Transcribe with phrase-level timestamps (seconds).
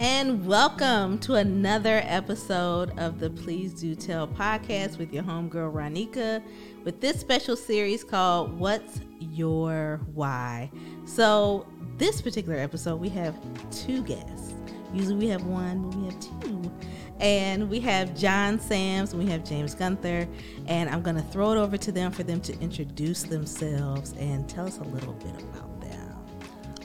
[0.00, 6.42] and welcome to another episode of the Please Do Tell podcast with your homegirl Ronika
[6.84, 10.70] with this special series called What's Your Why?
[11.04, 11.66] So,
[11.98, 13.36] this particular episode, we have
[13.70, 14.54] two guests.
[14.94, 16.72] Usually we have one, but we have two.
[17.20, 20.26] And we have John Sams and we have James Gunther.
[20.66, 24.48] And I'm going to throw it over to them for them to introduce themselves and
[24.48, 26.16] tell us a little bit about them.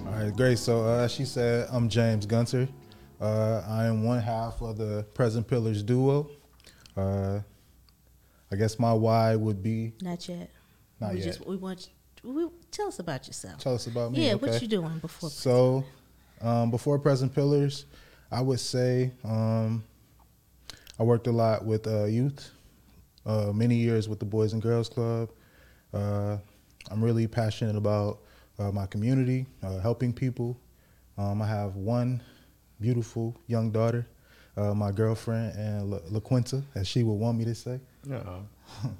[0.05, 0.59] All right, great.
[0.59, 2.67] So uh, she said, I'm James Gunter.
[3.19, 6.29] Uh, I am one half of the Present Pillars duo.
[6.97, 7.39] Uh,
[8.51, 10.49] I guess my why would be Not yet.
[10.99, 11.25] not we yet.
[11.25, 11.89] Just, we want
[12.23, 13.59] you, we, tell us about yourself.
[13.59, 14.25] Tell us about me.
[14.25, 14.51] yeah, okay?
[14.51, 15.29] what you doing before?
[15.29, 15.83] So,
[16.41, 17.85] um, before Present Pillars,
[18.31, 19.83] I would say um,
[20.99, 22.51] I worked a lot with uh, youth,
[23.25, 25.29] uh, many years with the Boys and Girls Club.
[25.93, 26.37] Uh,
[26.91, 28.19] I'm really passionate about
[28.59, 30.59] uh, my community, uh, helping people.
[31.17, 32.21] Um, I have one
[32.79, 34.07] beautiful young daughter,
[34.57, 37.79] uh, my girlfriend, and La- LaQuinta, as she would want me to say.
[38.05, 38.45] No.
[38.83, 38.97] I'm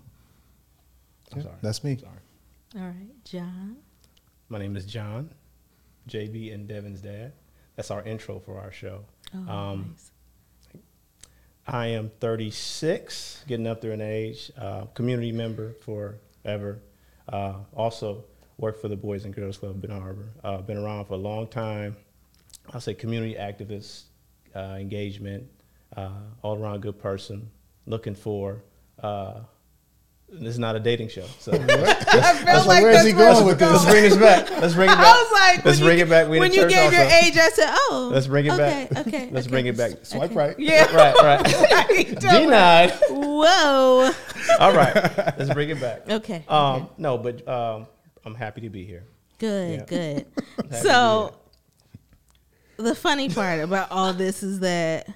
[1.36, 1.56] Yeah, sorry.
[1.62, 1.98] that's me.
[1.98, 2.12] Sorry.
[2.78, 3.78] All right, John.
[4.50, 5.30] My name is John,
[6.10, 7.34] JB and Devin's dad.
[7.76, 9.04] That's our intro for our show.
[9.34, 10.12] Oh, Um, nice.
[11.68, 14.52] I am 36, getting up there in age.
[14.56, 16.80] Uh, community member forever.
[17.28, 18.24] Uh, also
[18.58, 20.30] work for the Boys and Girls Club of Ben Harbor.
[20.44, 21.96] Uh, been around for a long time.
[22.74, 24.04] I'll say community activist,
[24.56, 25.48] uh, engagement,
[25.96, 26.10] uh,
[26.42, 27.50] all around good person.
[27.86, 28.64] Looking for.
[29.02, 29.42] Uh,
[30.28, 33.60] this is not a dating show, so I feel That's like, where's he going with
[33.60, 33.70] this?
[33.72, 33.94] let's this?
[33.94, 34.50] bring this back.
[34.60, 35.06] Let's bring it back.
[35.06, 36.28] I was like, Let's when bring you, it back.
[36.28, 39.08] We when you church gave your age, I said, "Oh, Let's bring it okay, back.
[39.08, 39.52] Okay, Let's okay.
[39.52, 39.92] bring it back.
[40.04, 40.36] Swipe Okay.
[40.36, 40.60] right.
[40.60, 40.96] Yeah.
[40.96, 42.20] Right, right.
[42.20, 42.92] Denied.
[43.10, 44.12] Whoa.
[44.60, 45.38] All right.
[45.38, 46.10] Let's bring it back.
[46.10, 46.44] Okay.
[46.48, 46.86] Um, okay.
[46.98, 47.88] no, but um,
[48.26, 49.04] I'm happy to be here.
[49.38, 49.80] Good.
[49.80, 49.86] yeah.
[49.86, 50.26] Good.
[50.58, 51.36] Happy to so,
[52.78, 55.08] the funny part about all this is that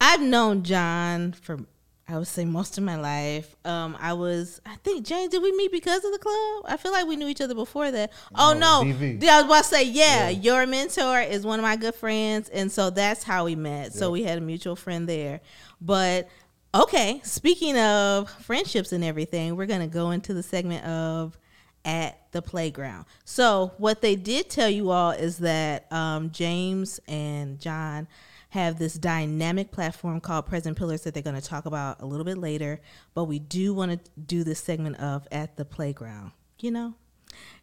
[0.00, 1.58] I've known John for
[2.06, 3.56] I would say most of my life.
[3.64, 6.64] Um, I was, I think, James, did we meet because of the club?
[6.66, 8.12] I feel like we knew each other before that.
[8.34, 9.22] Oh No, no, DV.
[9.22, 10.38] Yeah, I was about to say, yeah, Yeah.
[10.40, 13.94] your mentor is one of my good friends, and so that's how we met.
[13.94, 15.40] So we had a mutual friend there.
[15.80, 16.28] But
[16.74, 21.38] okay, speaking of friendships and everything, we're gonna go into the segment of
[21.84, 23.06] at the playground.
[23.24, 28.08] So what they did tell you all is that um, James and John
[28.50, 32.24] have this dynamic platform called Present Pillars that they're going to talk about a little
[32.24, 32.80] bit later.
[33.12, 36.32] But we do want to do this segment of at the playground.
[36.60, 36.94] You know,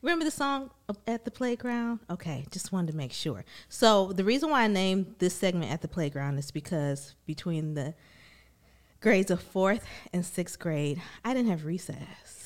[0.02, 0.70] remember the song
[1.08, 2.02] at the playground?
[2.09, 3.46] Okay, just wanted to make sure.
[3.70, 7.94] So the reason why I named this segment at the playground is because between the
[9.00, 12.41] grades of fourth and sixth grade, I didn't have recess.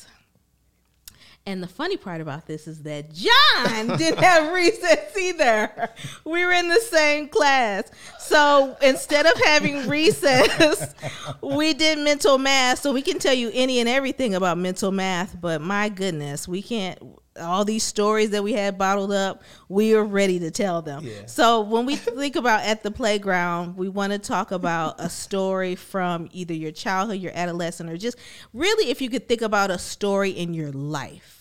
[1.48, 5.90] And the funny part about this is that John didn't have recess either.
[6.24, 7.92] We were in the same class.
[8.20, 10.96] So instead of having recess,
[11.42, 12.80] we did mental math.
[12.80, 16.64] So we can tell you any and everything about mental math, but my goodness, we
[16.64, 17.00] can't
[17.38, 21.04] all these stories that we had bottled up, we are ready to tell them.
[21.04, 21.26] Yeah.
[21.26, 25.76] So when we think about at the playground, we want to talk about a story
[25.76, 28.18] from either your childhood, your adolescent, or just
[28.54, 31.35] really if you could think about a story in your life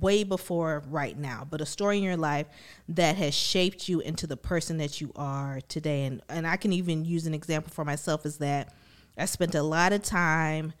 [0.00, 2.46] way before right now, but a story in your life
[2.88, 6.04] that has shaped you into the person that you are today.
[6.04, 8.72] And and I can even use an example for myself is that
[9.16, 10.72] I spent a lot of time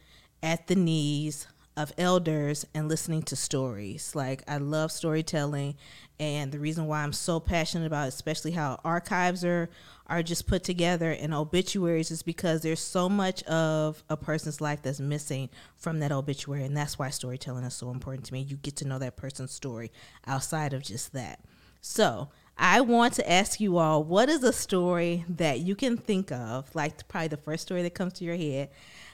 [0.42, 1.46] at the knees
[1.76, 4.14] of elders and listening to stories.
[4.14, 5.76] Like I love storytelling
[6.18, 9.68] and the reason why I'm so passionate about especially how archives are
[10.08, 14.82] are just put together in obituaries is because there's so much of a person's life
[14.82, 18.40] that's missing from that obituary and that's why storytelling is so important to me.
[18.40, 19.90] You get to know that person's story
[20.26, 21.40] outside of just that.
[21.80, 22.28] So,
[22.58, 26.74] I want to ask you all what is a story that you can think of,
[26.74, 28.70] like probably the first story that comes to your head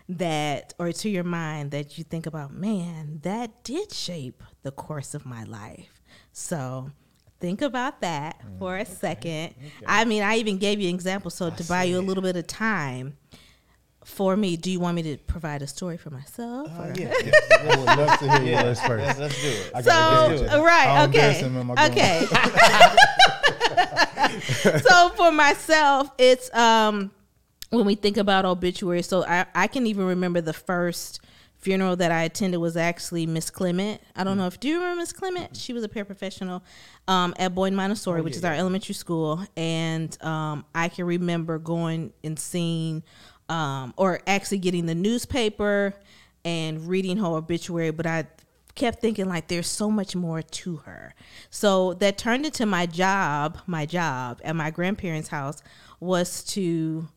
[0.08, 5.12] that or to your mind that you think about, man, that did shape the course
[5.14, 6.00] of my life.
[6.32, 6.90] So
[7.42, 9.54] think about that for a second.
[9.86, 11.30] I mean, I even gave you an example.
[11.30, 13.18] So to buy you a little bit of time
[14.04, 16.68] for me, do you want me to provide a story for myself?
[16.78, 19.04] or- I would love to hear yours first.
[19.06, 19.70] Let's, let's do it.
[19.74, 20.62] I So gotta it.
[20.62, 22.26] right, I'm okay, guessing, am I okay.
[24.80, 27.10] so for myself, it's um
[27.70, 29.06] when we think about obituaries.
[29.06, 31.20] So I I can even remember the first
[31.62, 34.00] funeral that I attended was actually Miss Clement.
[34.16, 35.56] I don't know if do you remember Miss Clement?
[35.56, 36.60] She was a paraprofessional
[37.08, 42.12] um, at Boyd Montessori, which is our elementary school, and um, I can remember going
[42.22, 43.04] and seeing
[43.48, 45.94] um, or actually getting the newspaper
[46.44, 47.92] and reading her obituary.
[47.92, 48.26] But I
[48.74, 51.14] kept thinking like there's so much more to her.
[51.50, 53.58] So that turned into my job.
[53.66, 55.62] My job at my grandparents' house
[56.00, 57.08] was to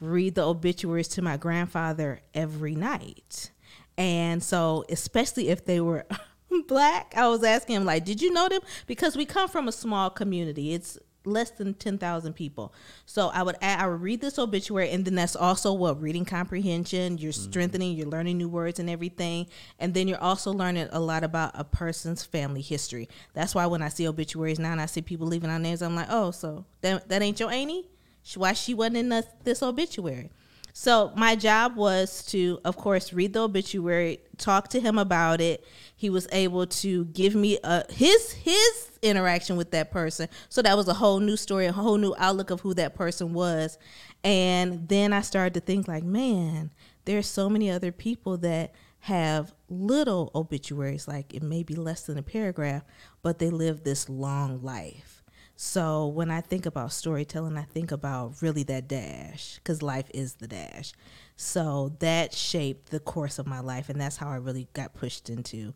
[0.00, 3.50] read the obituaries to my grandfather every night.
[3.98, 6.06] And so, especially if they were
[6.68, 8.60] black, I was asking him, like, did you know them?
[8.86, 10.72] Because we come from a small community.
[10.72, 12.72] It's less than 10,000 people.
[13.04, 16.24] So I would add, I would read this obituary and then that's also what reading
[16.24, 17.50] comprehension, you're mm-hmm.
[17.50, 19.48] strengthening, you're learning new words and everything.
[19.78, 23.08] And then you're also learning a lot about a person's family history.
[23.34, 25.96] That's why when I see obituaries now and I see people leaving our names, I'm
[25.96, 27.88] like, oh, so that, that ain't your auntie?
[28.36, 30.30] Why she wasn't in the, this obituary?
[30.80, 35.64] So my job was to, of course, read the obituary, talk to him about it.
[35.96, 40.28] He was able to give me a, his his interaction with that person.
[40.48, 43.34] So that was a whole new story, a whole new outlook of who that person
[43.34, 43.76] was.
[44.22, 46.70] And then I started to think like, man,
[47.06, 52.18] there's so many other people that have little obituaries, like it may be less than
[52.18, 52.84] a paragraph,
[53.20, 55.17] but they live this long life.
[55.60, 60.34] So when I think about storytelling, I think about really that dash because life is
[60.34, 60.92] the dash.
[61.34, 65.28] So that shaped the course of my life, and that's how I really got pushed
[65.28, 65.74] into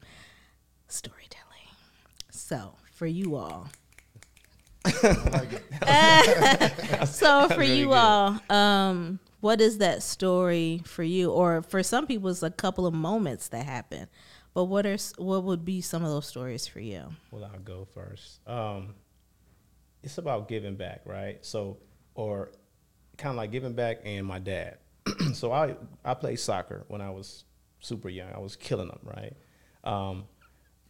[0.87, 1.67] storytelling.
[2.31, 3.71] So for you all.
[4.87, 5.01] so
[7.49, 7.95] for really you good.
[7.95, 11.33] all, um, what is that story for you?
[11.33, 14.07] Or for some people, it's a couple of moments that happen.
[14.55, 17.17] But what are what would be some of those stories for you?
[17.33, 18.39] Well, I'll go first.
[18.47, 18.95] Um,
[20.03, 21.45] it's about giving back, right?
[21.45, 21.79] So,
[22.15, 22.53] or
[23.17, 24.79] kind of like giving back and my dad.
[25.35, 27.45] so I I played soccer when I was
[27.81, 28.33] super young.
[28.33, 29.37] I was killing them, right?
[29.85, 30.25] Um,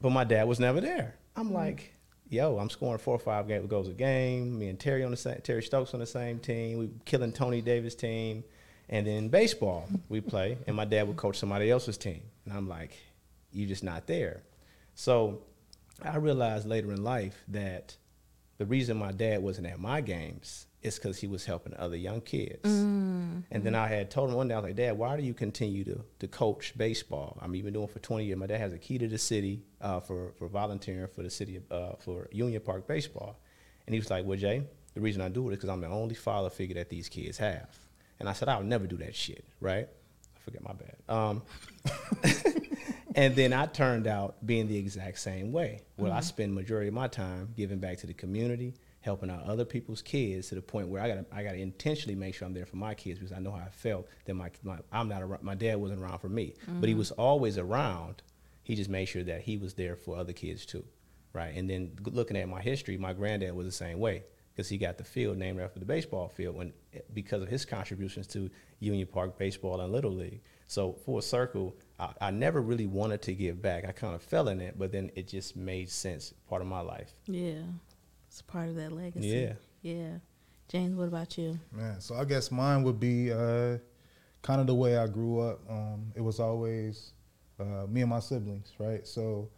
[0.01, 1.17] but my dad was never there.
[1.37, 1.55] I'm mm-hmm.
[1.55, 1.95] like,
[2.29, 4.59] yo, I'm scoring four or five goals a game.
[4.59, 6.79] Me and Terry on the same, Terry Stokes on the same team.
[6.79, 8.45] We killing Tony Davis team.
[8.89, 12.69] And then baseball we play, and my dad would coach somebody else's team, and I'm
[12.69, 12.99] like,
[13.51, 14.43] you're just not there.
[14.95, 15.41] So
[16.03, 17.97] I realized later in life that
[18.59, 22.21] the reason my dad wasn't at my games is because he was helping other young
[22.21, 22.63] kids.
[22.65, 23.45] Mm.
[23.51, 25.35] And then I had told him one day, I was like, Dad, why do you
[25.35, 27.39] continue to, to coach baseball?
[27.41, 28.39] I'm even doing for 20 years.
[28.39, 31.57] My dad has a key to the city uh, for, for volunteering for the city,
[31.57, 33.39] of, uh, for Union Park Baseball.
[33.87, 34.65] And he was like, Well, Jay,
[34.95, 37.39] the reason I do it is because I'm the only father figure that these kids
[37.39, 37.79] have.
[38.19, 39.89] And I said, I'll never do that shit, right?
[39.89, 40.97] I forget my bad.
[41.09, 41.43] Um,
[43.15, 46.19] and then I turned out being the exact same way, where mm-hmm.
[46.19, 50.03] I spend majority of my time giving back to the community, helping out other people's
[50.03, 52.67] kids to the point where I got I got to intentionally make sure I'm there
[52.67, 55.43] for my kids because I know how I felt that my, my I'm not around,
[55.43, 56.81] my dad wasn't around for me, mm-hmm.
[56.81, 57.01] but he mm-hmm.
[57.01, 58.23] was always around.
[58.63, 60.85] He just made sure that he was there for other kids too,
[61.33, 61.55] right?
[61.55, 64.23] And then looking at my history, my granddad was the same way
[64.55, 66.73] because he got the field named after the baseball field when
[67.13, 68.51] because of his contributions to
[68.81, 70.43] Union Park baseball and Little League.
[70.67, 73.85] So full circle, I, I, never really wanted to give back.
[73.87, 76.81] I kind of fell in it, but then it just made sense, part of my
[76.81, 77.13] life.
[77.27, 77.63] Yeah,
[78.29, 79.29] it's part of that legacy.
[79.29, 79.53] Yeah,
[79.83, 80.19] yeah.
[80.69, 81.59] James, what about you?
[81.71, 83.77] Man, so I guess mine would be uh,
[84.41, 85.61] kind of the way I grew up.
[85.69, 87.13] Um, it was always
[87.61, 89.07] uh, me and my siblings, right?
[89.07, 89.51] So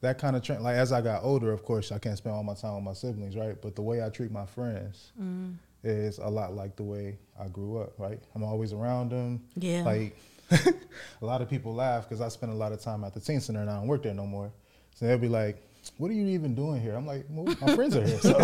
[0.00, 2.42] that kind of trend, like as I got older, of course, I can't spend all
[2.42, 3.56] my time with my siblings, right?
[3.60, 5.12] But the way I treat my friends.
[5.20, 5.56] Mm.
[5.82, 8.20] Is a lot like the way I grew up, right?
[8.34, 9.40] I'm always around them.
[9.56, 9.82] Yeah.
[9.82, 10.14] Like
[11.22, 13.40] a lot of people laugh because I spend a lot of time at the teen
[13.40, 14.52] center and I don't work there no more.
[14.94, 15.62] So they'll be like,
[15.98, 18.30] "What are you even doing here?" I'm like, well, "My friends are here." So.
[18.32, 18.38] no,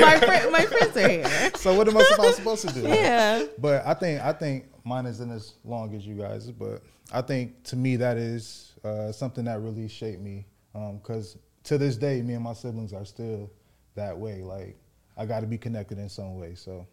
[0.00, 1.50] my fr- my friends are here.
[1.56, 2.82] So what am I supposed to do?
[2.88, 3.44] Yeah.
[3.58, 6.82] But I think I think mine isn't as long as you guys, but
[7.12, 11.78] I think to me that is uh, something that really shaped me because um, to
[11.78, 13.50] this day, me and my siblings are still
[13.94, 14.42] that way.
[14.42, 14.76] Like
[15.16, 16.54] I got to be connected in some way.
[16.54, 16.86] So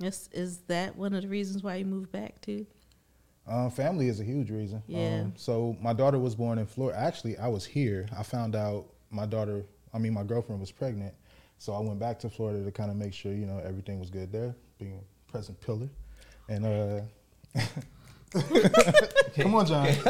[0.00, 2.66] is is that one of the reasons why you moved back too?
[3.46, 4.82] Um, family is a huge reason.
[4.86, 5.22] Yeah.
[5.22, 6.98] Um, so my daughter was born in Florida.
[6.98, 8.08] Actually, I was here.
[8.16, 11.14] I found out my daughter, I mean, my girlfriend was pregnant.
[11.58, 14.10] So I went back to Florida to kind of make sure, you know, everything was
[14.10, 15.88] good there, being a present pillar.
[16.48, 17.00] And, uh,
[19.36, 19.86] come on, John.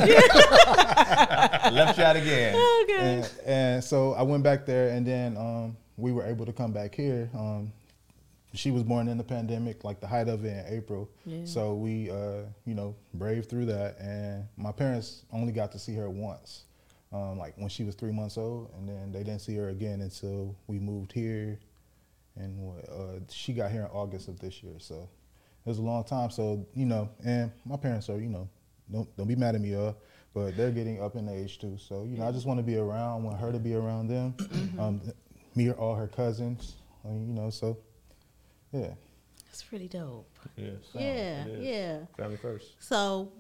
[1.75, 2.55] Left shot again.
[2.83, 2.97] Okay.
[2.99, 6.73] And, and, so I went back there, and then um, we were able to come
[6.73, 7.29] back here.
[7.35, 7.73] Um,
[8.55, 11.11] she was born in the pandemic, like the height of it in April.
[11.27, 11.45] Yeah.
[11.45, 13.99] So we, uh, you know, braved through that.
[13.99, 16.65] And my parents only got to see her once,
[17.13, 20.01] um, like when she was three months old, and then they didn't see her again
[20.01, 21.59] until we moved here.
[22.37, 24.75] And uh, she got here in August of this year.
[24.79, 25.09] So
[25.65, 26.31] it was a long time.
[26.31, 28.49] So you know, and my parents are, you know,
[28.91, 29.97] don't don't be mad at me, y'all.
[30.33, 31.77] But they're getting up in age too.
[31.79, 33.25] So you know, I just want to be around.
[33.25, 34.35] Want her to be around them.
[34.39, 34.81] Mm-hmm.
[34.81, 35.01] Um,
[35.55, 36.75] meet all her cousins.
[37.05, 37.79] Uh, you know, so
[38.75, 38.95] yeah.
[39.47, 40.39] That's pretty dope.
[40.57, 40.75] Yes.
[40.93, 41.99] Yeah, yeah.
[42.17, 42.75] Family first.
[42.81, 43.33] So,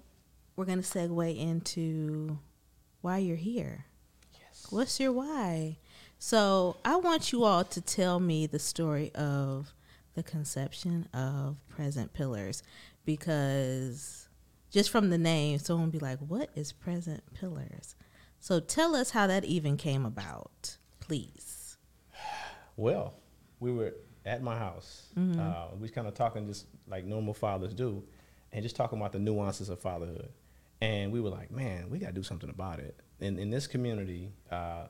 [0.56, 2.38] we're going to segue into
[3.00, 3.86] why you're here.
[4.32, 4.66] Yes.
[4.70, 5.78] What's your why?
[6.18, 9.74] So I want you all to tell me the story of
[10.14, 12.62] the conception of Present Pillars
[13.04, 14.28] because
[14.70, 17.94] just from the name, someone will be like, What is Present Pillars?
[18.40, 21.76] So tell us how that even came about, please.
[22.76, 23.14] Well,
[23.60, 25.06] we were at my house.
[25.18, 25.40] Mm-hmm.
[25.40, 28.02] Uh, we was kind of talking just like normal fathers do,
[28.52, 30.30] and just talking about the nuances of fatherhood.
[30.80, 32.98] And we were like, man, we got to do something about it.
[33.20, 34.86] And in this community, uh,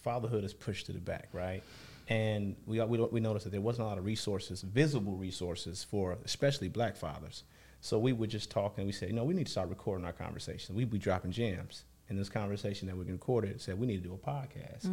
[0.00, 1.62] fatherhood is pushed to the back, right?
[2.08, 6.16] And we, we, we noticed that there wasn't a lot of resources, visible resources for
[6.24, 7.44] especially black fathers.
[7.80, 10.06] So we would just talk and we said, you know, we need to start recording
[10.06, 10.74] our conversations.
[10.74, 11.84] We'd be dropping gems.
[12.08, 14.84] And this conversation that we recorded said, we need to do a podcast.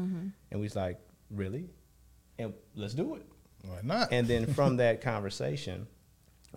[0.51, 0.99] And we was like,
[1.31, 1.69] really?
[2.37, 3.25] And let's do it.
[3.63, 4.11] Why not?
[4.11, 5.87] And then from that conversation,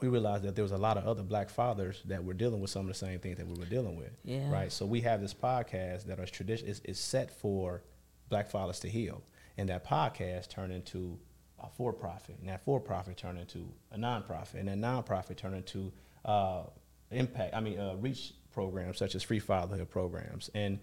[0.00, 2.70] we realized that there was a lot of other black fathers that were dealing with
[2.70, 4.11] some of the same things that we were dealing with.
[4.25, 4.50] Yeah.
[4.50, 4.73] Right.
[4.73, 7.82] So we have this podcast that is tradition is, is set for
[8.28, 9.23] black fathers to heal.
[9.56, 11.18] And that podcast turned into
[11.58, 12.37] a for profit.
[12.40, 14.61] And that for profit turned into a nonprofit.
[14.61, 15.92] And that nonprofit turned into
[16.25, 16.62] uh,
[17.11, 20.50] impact, I mean, uh, reach programs such as free fatherhood programs.
[20.54, 20.78] And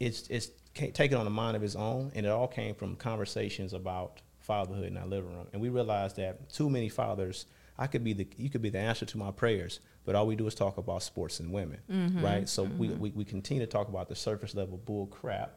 [0.00, 2.12] it's, it's ca- taken on a mind of his own.
[2.14, 5.46] And it all came from conversations about fatherhood in our living room.
[5.52, 7.46] And we realized that too many fathers,
[7.78, 10.36] I could be the, you could be the answer to my prayers, but all we
[10.36, 11.80] do is talk about sports and women,
[12.22, 12.48] right?
[12.48, 15.52] So we, we, we continue to talk about the surface level bull crap,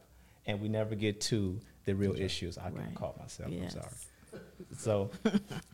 [0.46, 2.58] and we never get to the real issues.
[2.58, 2.94] I Right.
[2.96, 3.76] caught myself, Yes.
[3.76, 4.42] I'm sorry.
[4.78, 5.12] So,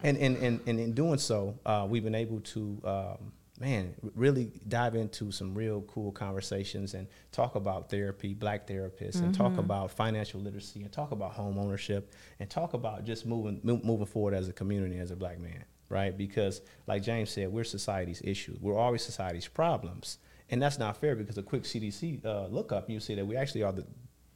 [0.04, 4.52] and, and, and, and in doing so, uh, we've been able to, um, man, really
[4.68, 9.92] dive into some real cool conversations and talk about therapy, black therapists, and talk about
[9.92, 14.34] financial literacy, and talk about home ownership, and talk about just moving mo- moving forward
[14.34, 16.18] as a community, as a black man, right?
[16.18, 18.58] Because, like James said, we're society's issue.
[18.62, 21.16] We're always society's problems, and that's not fair.
[21.16, 23.86] Because a quick CDC uh, lookup, you see that we actually are the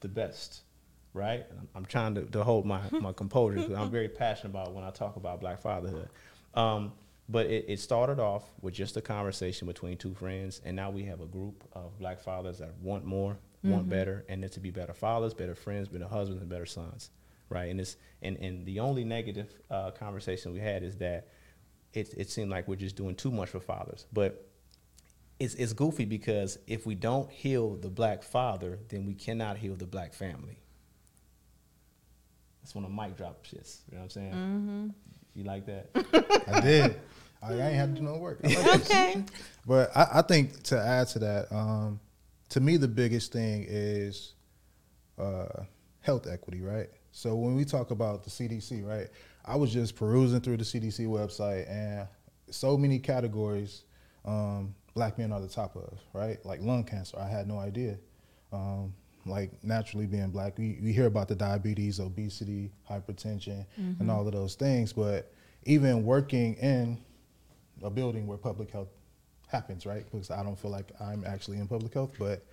[0.01, 0.63] the best
[1.13, 1.45] right?
[1.51, 4.83] I'm, I'm trying to, to hold my, my composure because I'm very passionate about when
[4.83, 6.09] I talk about black fatherhood.
[6.55, 6.91] Um,
[7.29, 11.03] but it, it started off with just a conversation between two friends, and now we
[11.03, 14.71] have a group of black fathers that want more, want better, and it's to be
[14.71, 17.11] better fathers, better friends, better husbands, and better sons,
[17.49, 17.69] right?
[17.71, 21.27] And it's and, and the only negative uh, conversation we had is that
[21.93, 24.49] it, it seemed like we're just doing too much for fathers, but
[25.39, 29.75] it's, it's goofy because if we don't heal the black father, then we cannot heal
[29.75, 30.59] the black family.
[32.61, 33.79] That's when a mic drop shits.
[33.89, 34.31] You know what I'm saying?
[34.31, 34.87] Mm-hmm.
[35.35, 35.89] You like that?
[36.47, 36.99] I did.
[37.41, 38.39] I ain't had to do no work.
[38.43, 38.91] I like this.
[38.91, 39.23] Okay.
[39.65, 41.99] But I, I think to add to that, um,
[42.49, 44.33] to me, the biggest thing is
[45.17, 45.63] uh,
[46.01, 46.89] health equity, right?
[47.11, 49.07] So when we talk about the CDC, right,
[49.45, 52.07] I was just perusing through the CDC website and
[52.49, 53.83] so many categories
[54.25, 56.43] um, black men are the top of, right?
[56.45, 57.97] Like lung cancer, I had no idea.
[58.51, 58.93] Um,
[59.25, 64.09] like naturally being black, we, we hear about the diabetes, obesity, hypertension, and mm-hmm.
[64.09, 65.31] all of those things, but
[65.65, 66.99] even working in
[67.81, 68.89] a building where public health
[69.47, 70.03] happens, right?
[70.09, 72.45] Because I don't feel like I'm actually in public health, but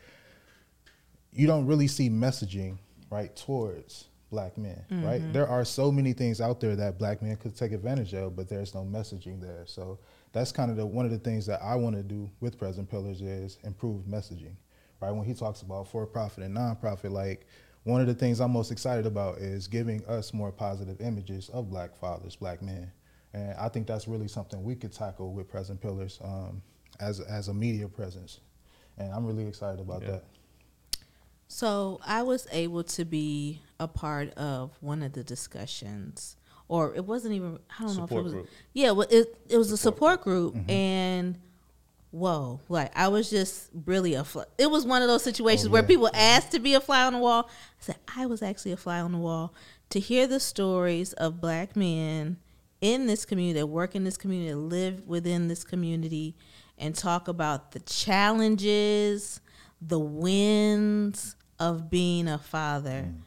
[1.33, 2.79] you don't really see messaging
[3.11, 5.21] right towards black men, right?
[5.21, 5.33] Mm-hmm.
[5.33, 8.49] There are so many things out there that black men could take advantage of, but
[8.49, 9.65] there's no messaging there.
[9.67, 9.99] So
[10.33, 12.89] that's kind of the one of the things that I want to do with Present
[12.89, 14.55] Pillars is improve messaging,
[15.01, 15.11] right?
[15.11, 17.47] When he talks about for profit and nonprofit, like
[17.85, 21.71] one of the things I'm most excited about is giving us more positive images of
[21.71, 22.91] black fathers, black men.
[23.33, 26.63] And I think that's really something we could tackle with Present Pillars um,
[26.99, 28.41] as, as a media presence.
[28.99, 30.11] And I'm really excited about Yeah.
[30.13, 30.25] that.
[31.49, 36.37] So I was able to be a part of one of the discussions,
[36.69, 37.59] or it wasn't even.
[37.79, 38.33] I don't know if it was.
[38.33, 38.49] group.
[38.73, 40.71] Yeah, well, it it was a support group, Mm-hmm.
[40.71, 41.39] and
[42.11, 44.25] whoa, like I was just really a.
[44.25, 44.45] Fly.
[44.59, 47.13] It was one of those situations Oh, where people asked to be a fly on
[47.15, 47.49] the wall.
[47.49, 49.55] I said I was actually a fly on the wall
[49.91, 52.39] to hear the stories of black men
[52.81, 56.35] in this community that work in this community, that live within this community,
[56.79, 59.41] and talk about the challenges,
[59.81, 63.09] the wins of being a father.
[63.09, 63.23] Mm.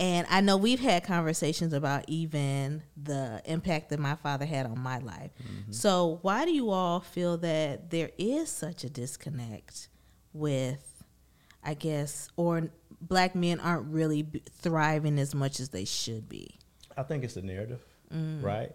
[0.00, 4.80] And I know we've had conversations about even the impact that my father had on
[4.80, 5.30] my life.
[5.70, 9.88] So, why do you all feel that there is such a disconnect
[10.32, 11.04] with,
[11.62, 12.70] I guess, or
[13.02, 16.58] black men aren't really b- thriving as much as they should be?
[16.96, 17.80] I think it's the narrative,
[18.12, 18.42] Mm.
[18.42, 18.72] right?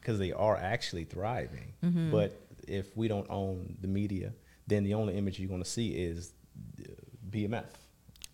[0.00, 1.74] Because they are actually thriving.
[1.84, 2.10] Mm-hmm.
[2.10, 4.32] But if we don't own the media,
[4.66, 6.32] then the only image you're going to see is
[6.80, 6.84] uh,
[7.30, 7.66] BMF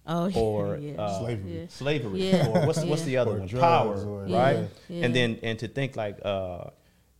[0.06, 0.94] Oh, or yeah.
[1.00, 1.60] uh, Slavery.
[1.60, 1.66] Yeah.
[1.68, 2.48] slavery, Yeah.
[2.48, 3.48] or what's what's the other Or one?
[3.48, 4.68] Power, or- right?
[4.88, 5.04] Yeah.
[5.04, 6.70] And then and to think like, uh,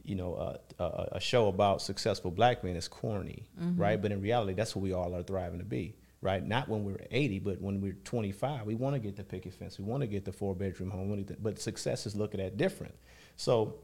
[0.02, 3.46] you know, uh, a, a show about successful black men is corny,
[3.76, 4.00] right?
[4.00, 6.44] But in reality, that's what we all are thriving to be, right?
[6.44, 9.78] Not when we're 80, but when we're 25, we want to get the picket fence,
[9.78, 12.16] we want to get the four bedroom home, we wanna get the- but success is
[12.16, 12.94] looking at different.
[13.36, 13.76] So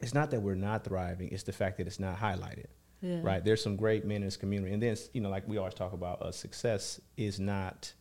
[0.00, 2.66] it's not that we're not thriving; it's the fact that it's not highlighted,
[3.02, 3.20] Yeah.
[3.22, 3.44] right?
[3.44, 5.92] There's some great men in this community, and then you know, like we always talk
[5.92, 7.92] about, uh, success is not.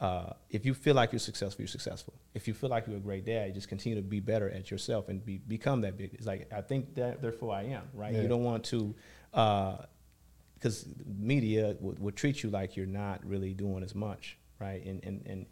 [0.00, 2.14] Uh, if you feel like you're successful, you're successful.
[2.32, 5.08] If you feel like you're a great dad, just continue to be better at yourself
[5.08, 6.14] and be, become that big.
[6.14, 7.82] It's like I think that therefore I am.
[7.92, 8.14] Right?
[8.14, 8.22] Yeah.
[8.22, 8.94] You don't want to,
[9.32, 14.84] because media would, would treat you like you're not really doing as much, right?
[14.84, 15.46] And and and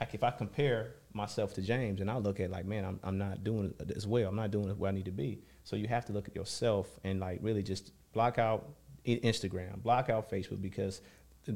[0.00, 3.18] like if I compare myself to James and I look at like, man, I'm I'm
[3.18, 4.28] not doing as well.
[4.28, 5.42] I'm not doing where I need to be.
[5.64, 8.70] So you have to look at yourself and like really just block out
[9.04, 11.02] Instagram, block out Facebook because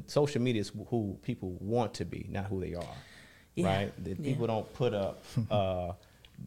[0.07, 2.83] social media is who people want to be, not who they are.
[3.55, 3.65] Yeah.
[3.77, 4.03] Right?
[4.03, 4.15] The Yeah.
[4.31, 5.93] people don't put up uh,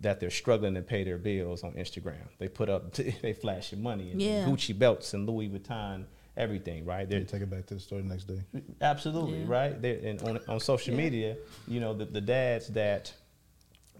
[0.02, 2.28] that they're struggling to pay their bills on Instagram.
[2.38, 2.92] They put up
[3.23, 4.44] they flashing money and Yeah.
[4.44, 6.04] Gucci belts and Louis Vuitton,
[6.37, 6.85] everything.
[6.85, 7.09] Right?
[7.09, 8.40] They take it back to the store the next day.
[8.80, 9.47] Absolutely, Yeah.
[9.49, 9.82] right?
[9.82, 11.02] They're, and on, on social Yeah.
[11.02, 13.12] media, you know, the, the dads that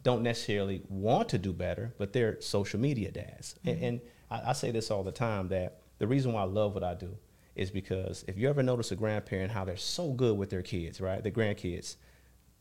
[0.03, 3.57] don't necessarily want to do better, but they're social media dads.
[3.59, 3.69] Mm-hmm.
[3.69, 6.73] And, and I, I say this all the time that the reason why I love
[6.75, 7.17] what I do
[7.55, 11.01] is because if you ever notice a grandparent how they're so good with their kids,
[11.01, 11.23] right?
[11.23, 11.97] Their grandkids,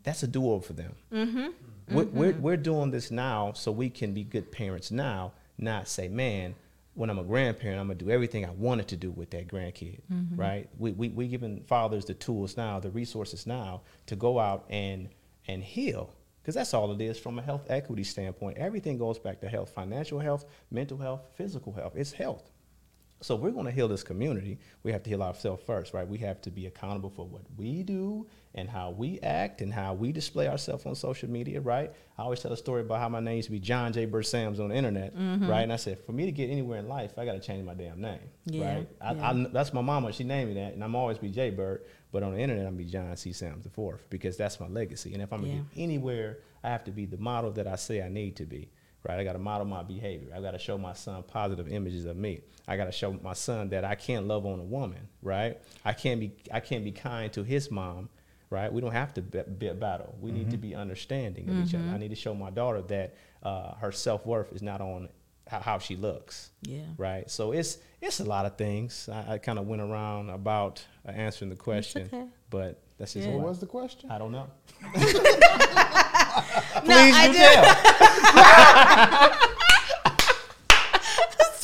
[0.04, 0.96] that's a do over for them.
[1.12, 1.48] Mm-hmm.
[1.96, 6.08] We're, we're, we're doing this now so we can be good parents now, not say,
[6.08, 6.56] man,
[6.96, 10.02] when I'm a grandparent, I'm gonna do everything I wanted to do with that grandkid,
[10.36, 10.70] right?
[10.78, 15.08] We, we we giving fathers the tools now, the resources now to go out and
[15.48, 18.58] and heal, because that's all it is from a health equity standpoint.
[18.58, 21.94] Everything goes back to health, financial health, mental health, physical health.
[21.96, 22.52] It's health.
[23.22, 24.60] So if we're going to heal this community.
[24.84, 26.08] We have to heal ourselves first, right?
[26.08, 29.94] We have to be accountable for what we do and how we act and how
[29.94, 31.92] we display ourselves on social media, right?
[32.18, 34.08] I always tell a story about how my name used to be John J.
[34.08, 35.50] Bursams on the internet, mm-hmm.
[35.50, 35.62] right?
[35.62, 37.74] And I said, for me to get anywhere in life, I got to change my
[37.74, 38.90] damn name, Yeah, right?
[39.02, 39.30] I, yeah.
[39.30, 40.12] I, that's my mama.
[40.14, 41.50] She named me that, and I'm always be J.
[41.50, 41.84] Bird.
[42.12, 43.34] But on the internet, I'm be John C.
[43.34, 45.14] Sams the fourth because that's my legacy.
[45.14, 45.52] And if I'm Yeah.
[45.52, 48.46] gonna get anywhere, I have to be the model that I say I need to
[48.46, 48.72] be.
[49.08, 50.34] Right, I got to model my behavior.
[50.36, 52.42] I got to show my son positive images of me.
[52.68, 55.08] I got to show my son that I can't love on a woman.
[55.22, 58.10] Right, I can't be I can't be kind to his mom.
[58.50, 60.16] Right, we don't have to be, be a battle.
[60.20, 61.86] We need to be understanding of each other.
[61.88, 65.08] I need to show my daughter that uh, her self worth is not on
[65.48, 66.82] how, how she looks Yeah.
[66.98, 67.30] right?
[67.30, 69.10] So it's it's a lot of things.
[69.12, 72.26] I, I kind of went around about uh, answering the question, okay.
[72.50, 73.34] but that's just Yeah.
[73.34, 74.12] What what was the question?
[74.12, 74.48] I don't know.
[76.88, 77.40] No, I do do.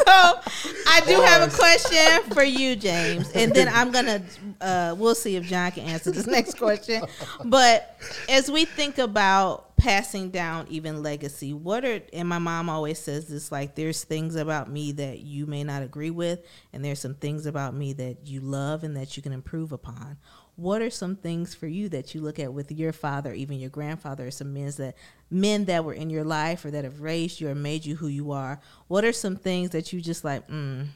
[0.05, 0.39] so
[0.87, 4.23] I do have a question for you, James, and then I'm gonna.
[4.61, 7.03] Uh, we'll see if John can answer this next question.
[7.43, 7.99] But
[8.29, 13.27] as we think about passing down even legacy, what are and my mom always says
[13.27, 17.15] this: like, there's things about me that you may not agree with, and there's some
[17.15, 20.17] things about me that you love and that you can improve upon.
[20.55, 23.69] What are some things for you that you look at with your father, even your
[23.69, 24.95] grandfather, or some men that
[25.29, 28.07] men that were in your life or that have raised you or made you who
[28.07, 28.59] you are?
[28.87, 30.47] What are some things that you just like?
[30.47, 30.87] Mm,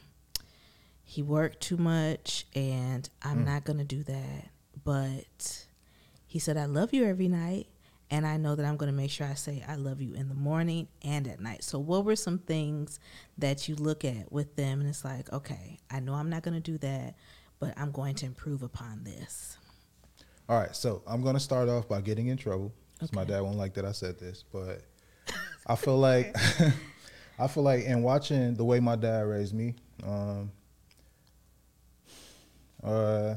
[1.04, 4.48] he worked too much, and I'm not gonna do that.
[4.82, 5.66] But
[6.26, 7.66] he said, "I love you every night."
[8.12, 10.28] And I know that I'm going to make sure I say I love you in
[10.28, 11.62] the morning and at night.
[11.62, 12.98] So, what were some things
[13.38, 16.54] that you look at with them and it's like, okay, I know I'm not going
[16.54, 17.14] to do that,
[17.60, 19.56] but I'm going to improve upon this?
[20.48, 22.72] All right, so I'm gonna start off by getting in trouble.
[22.98, 24.82] 'cause My dad won't like that I said this, but
[25.66, 26.34] I feel like
[27.38, 30.50] I feel like in watching the way my dad raised me, um,
[32.82, 33.36] uh,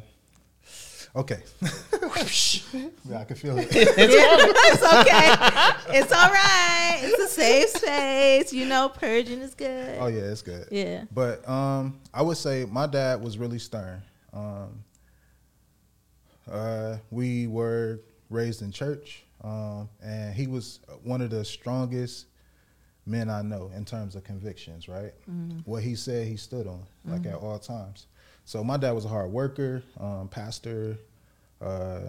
[1.16, 3.68] okay, yeah, I can feel it.
[3.72, 6.00] it's okay.
[6.00, 7.00] It's all right.
[7.04, 8.52] It's a safe space.
[8.54, 9.98] You know, purging is good.
[10.00, 10.68] Oh yeah, it's good.
[10.72, 11.04] Yeah.
[11.14, 14.02] But um, I would say my dad was really stern.
[14.34, 14.84] Um,
[16.52, 22.26] uh, we were raised in church, um, and he was one of the strongest
[23.06, 24.88] men I know in terms of convictions.
[24.88, 25.14] Right,
[25.66, 28.08] what he said, he stood on, like at all times.
[28.46, 30.98] So my dad was a hard worker, um, pastor.
[31.62, 32.02] Uh,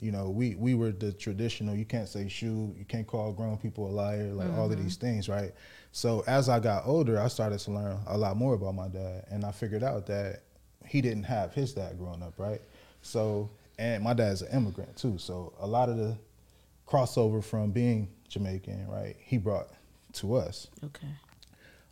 [0.00, 1.74] you know, we we were the traditional.
[1.74, 2.74] You can't say shoot.
[2.76, 4.32] You can't call grown people a liar.
[4.32, 5.52] Like all of these things, right?
[5.92, 9.26] So as I got older, I started to learn a lot more about my dad,
[9.30, 10.42] and I figured out that
[10.92, 12.60] he didn't have his dad growing up, right?
[13.00, 16.18] So and my dad's an immigrant too, so a lot of the
[16.86, 19.16] crossover from being Jamaican, right?
[19.18, 19.68] He brought
[20.14, 20.68] to us.
[20.84, 21.08] Okay.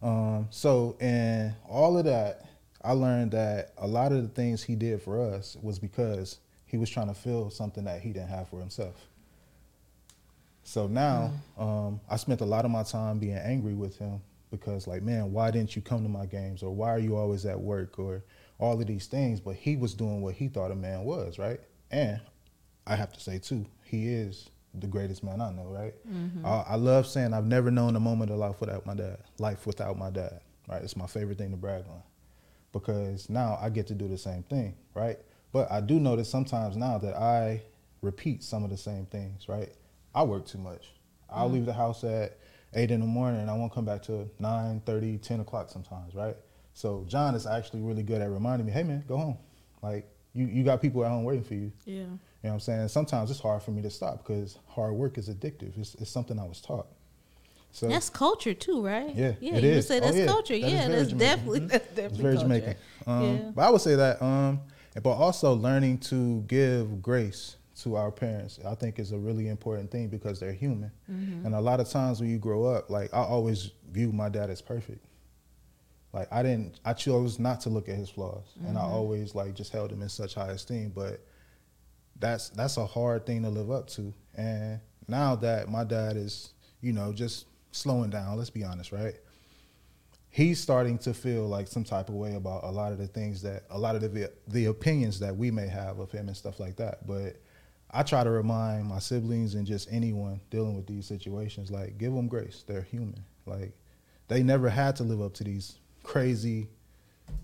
[0.03, 2.45] Um, so, and all of that,
[2.85, 6.77] I learned that a lot of the things he did for us was because he
[6.77, 9.09] was trying to fill something that he didn't have for himself.
[10.63, 14.87] So now, um, I spent a lot of my time being angry with him because
[14.87, 17.59] like, man, why didn't you come to my games or why are you always at
[17.59, 18.23] work or
[18.61, 19.41] all of these things?
[19.41, 21.59] But he was doing what he thought a man was, right?
[21.91, 22.21] And
[22.87, 25.95] I have to say too, he is the greatest man I know, right?
[26.09, 26.47] Mm-hmm.
[26.47, 29.19] I, I love saying I've never known a moment of life without my dad.
[29.39, 30.81] Life without my dad, right?
[30.83, 32.03] It's my favorite thing to brag on
[32.73, 35.19] because now I get to do the same thing, right?
[35.53, 37.63] But I do notice sometimes now that I
[38.03, 39.71] repeat some of the same things, right?
[40.15, 40.93] I work too much.
[41.29, 41.55] I'll Mm-hmm.
[41.55, 42.39] leave the house at
[42.75, 46.15] eight in the morning and I won't come back till 9, 30, 10 o'clock sometimes,
[46.15, 46.37] right?
[46.75, 49.39] So John is actually really good at reminding me, hey man, go home.
[49.83, 51.73] Like you, you got people at home waiting for you.
[51.85, 51.95] Yeah.
[51.95, 52.89] You know what I'm saying?
[52.89, 55.77] Sometimes it's hard for me to stop because hard work is addictive.
[55.79, 56.87] It's, it's something I was taught.
[57.73, 59.15] So That's culture too, right?
[59.15, 59.55] Yeah, yeah.
[59.57, 59.87] it you is.
[59.87, 60.27] say Oh, that's yeah.
[60.27, 60.59] culture.
[60.59, 61.19] That yeah, that's Jamaican.
[61.19, 62.49] definitely that's it's definitely very culture.
[62.49, 62.77] Jamaican.
[63.07, 63.51] Um, Yeah.
[63.55, 64.61] But I would say that, um,
[65.03, 69.91] but also learning to give grace to our parents, I think is a really important
[69.91, 70.91] thing because they're human.
[71.11, 71.47] Mm-hmm.
[71.47, 74.51] And a lot of times when you grow up, like I always view my dad
[74.51, 75.05] as perfect.
[76.13, 78.93] Like I didn't, I chose not to look at his flaws, and I mm-hmm.
[78.93, 80.93] always like just held him in such high esteem.
[80.95, 81.25] But
[82.19, 84.13] that's that's a hard thing to live up to.
[84.35, 89.15] And now that my dad is, you know, just slowing down, let's be honest, right?
[90.31, 93.43] He's starting to feel like some type of way about a lot of the things
[93.43, 96.59] that a lot of the the opinions that we may have of him and stuff
[96.59, 97.07] like that.
[97.07, 97.37] But
[97.93, 102.13] I try to remind my siblings and just anyone dealing with these situations, like give
[102.13, 102.65] them grace.
[102.67, 103.25] They're human.
[103.47, 103.73] Like
[104.29, 106.69] they never had to live up to these crazy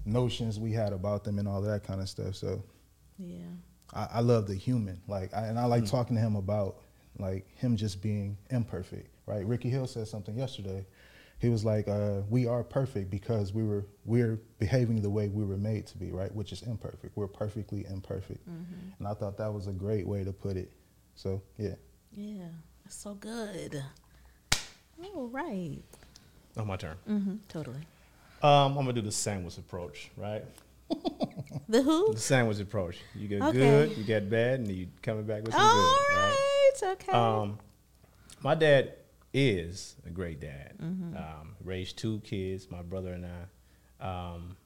[0.04, 2.34] notions we had about them and all that kind of stuff.
[2.36, 2.62] So
[3.18, 3.36] Yeah.
[3.92, 6.76] I, I love the human, like, I, and I like talking to him about
[7.18, 9.46] like him just being imperfect, right?
[9.46, 10.84] Ricky Hill said something yesterday.
[11.38, 15.44] He was like, uh, "We are perfect because we were we're behaving the way we
[15.44, 16.34] were made to be, right?
[16.34, 17.14] Which is imperfect.
[17.16, 18.46] We're perfectly imperfect."
[18.98, 20.70] And I thought that was a great way to put it.
[21.14, 21.74] So yeah,
[22.12, 22.48] Yeah.
[22.84, 23.82] That's so good.
[25.14, 25.82] All right.
[26.56, 26.96] Oh, my turn.
[27.08, 27.34] Mm-hmm.
[27.48, 27.80] Totally.
[28.42, 30.44] Um, I'm gonna do the sandwich approach, right?
[31.68, 32.14] The who?
[32.14, 32.98] The sandwich approach.
[33.14, 33.58] You get Okay.
[33.58, 36.36] good, you get bad, and you coming back with some All good, right?
[36.82, 36.92] right.
[36.92, 37.12] Okay.
[37.12, 37.58] Um,
[38.40, 38.92] my dad
[39.34, 40.74] is a great dad.
[40.80, 44.06] Um, raised two kids, my brother and I.
[44.34, 44.56] Um,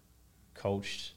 [0.53, 1.15] coached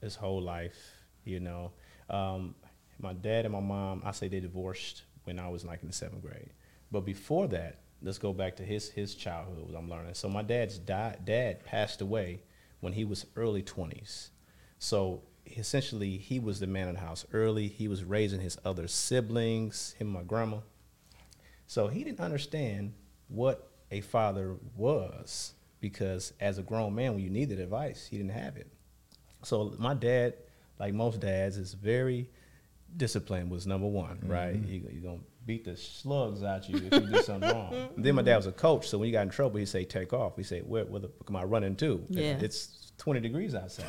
[0.00, 0.76] his whole life,
[1.24, 1.72] you know.
[2.08, 2.54] Um,
[3.00, 5.94] my dad and my mom, I say they divorced when I was like in the
[5.94, 6.50] seventh grade.
[6.92, 9.74] But before that, let's go back to his his childhood.
[9.76, 10.14] I'm learning.
[10.14, 12.42] So my dad's di- dad passed away
[12.80, 14.28] when he was early 20s.
[14.78, 17.68] So essentially, he was the man of the house early.
[17.68, 20.58] He was raising his other siblings, him and my grandma.
[21.66, 22.92] So he didn't understand
[23.28, 28.32] what a father was because as a grown man, when you needed advice, he didn't
[28.32, 28.70] have it.
[29.42, 30.34] So my dad,
[30.78, 32.28] like most dads, is very
[32.96, 33.50] disciplined.
[33.50, 34.54] Was number one, right?
[34.54, 34.72] Mm-hmm.
[34.72, 37.88] You you gonna beat the slugs out you if you do something wrong.
[37.96, 40.12] Then my dad was a coach, so when you got in trouble, he'd say, "Take
[40.12, 42.04] off." We say, "Where, where the fuck am I running to?
[42.08, 42.38] Yeah.
[42.40, 43.86] it's 20 degrees outside.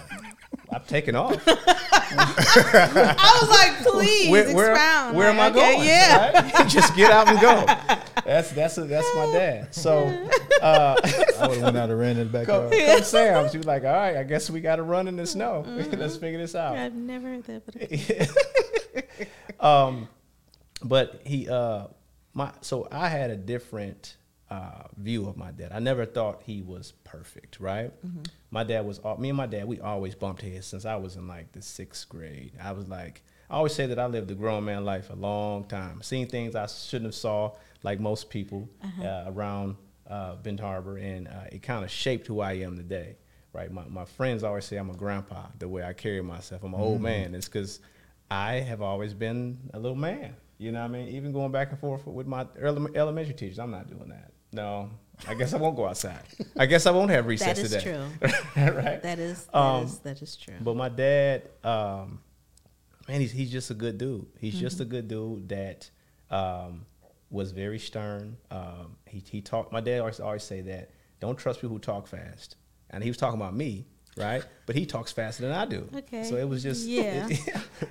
[0.71, 1.41] I'm taking off.
[1.47, 5.15] I was like, please where, where, expound.
[5.15, 5.87] where am I okay, going?
[5.87, 6.41] Yeah.
[6.41, 6.67] Right?
[6.69, 7.65] Just get out and go.
[8.25, 9.73] That's that's a, that's my dad.
[9.73, 10.07] So
[10.61, 10.95] uh,
[11.39, 12.97] I would have went out and ran in the Coach, backyard.
[12.97, 15.25] Coach Sam, she was like, "All right, I guess we got to run in the
[15.25, 15.63] snow.
[15.67, 17.63] Let's figure this out." I've never heard that,
[19.59, 20.09] but um,
[20.85, 21.87] but he, uh,
[22.33, 24.17] my, so I had a different
[24.49, 25.71] uh, view of my dad.
[25.73, 27.91] I never thought he was perfect, right?
[28.51, 31.15] My dad was, al- me and my dad, we always bumped heads since I was
[31.15, 32.53] in like the sixth grade.
[32.61, 35.65] I was like, I always say that I lived a grown man life a long
[35.65, 37.51] time, seeing things I shouldn't have saw,
[37.83, 38.69] like most people
[39.03, 39.75] uh, around
[40.09, 43.17] uh, Bend Harbor, and uh, it kind of shaped who I am today.
[43.53, 45.45] Right, my, my friends always say I'm a grandpa.
[45.59, 47.33] The way I carry myself, I'm an old man.
[47.33, 47.79] It's because
[48.29, 50.35] I have always been a little man.
[50.57, 51.07] You know what I mean?
[51.09, 54.31] Even going back and forth with my elementary teachers, I'm not doing that.
[54.53, 54.89] No,
[55.27, 56.21] I guess I won't go outside.
[56.57, 57.67] I guess I won't have recess today.
[57.67, 58.63] that is today.
[58.63, 58.63] true.
[58.81, 59.01] right?
[59.03, 60.53] That is that Um, is- that is true.
[60.61, 62.21] But my dad, um,
[63.07, 64.27] man, he's he's just a good dude.
[64.39, 64.83] He's just Mm-hmm.
[64.83, 65.89] a good dude that
[66.29, 66.85] um,
[67.29, 68.37] was very stern.
[68.49, 69.73] Um, he he talked.
[69.73, 72.55] My dad always always say that don't trust people who talk fast.
[72.91, 73.87] And he was talking about me,
[74.17, 74.43] right?
[74.65, 75.87] But he talks faster than I do.
[75.95, 76.23] Okay.
[76.23, 77.27] So it was just Yeah.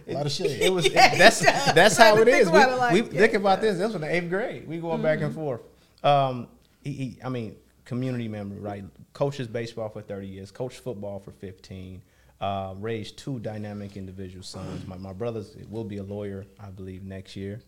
[0.07, 0.63] It, A lot of shit.
[0.63, 2.49] it was that's that's how it is.
[2.49, 2.53] Think.
[2.57, 3.79] We, about it like- we yeah, think about this.
[3.79, 4.67] That's in the eighth grade.
[4.67, 5.61] We going back and forth.
[6.03, 6.49] Um,
[6.83, 8.85] he, he, I mean, community member, right?
[9.13, 10.51] Coaches baseball for thirty years.
[10.51, 12.03] Coached football for fifteen.
[12.41, 14.87] Uh, raised two dynamic individual sons.
[14.87, 17.61] My my brothers will be a lawyer, I believe, next year.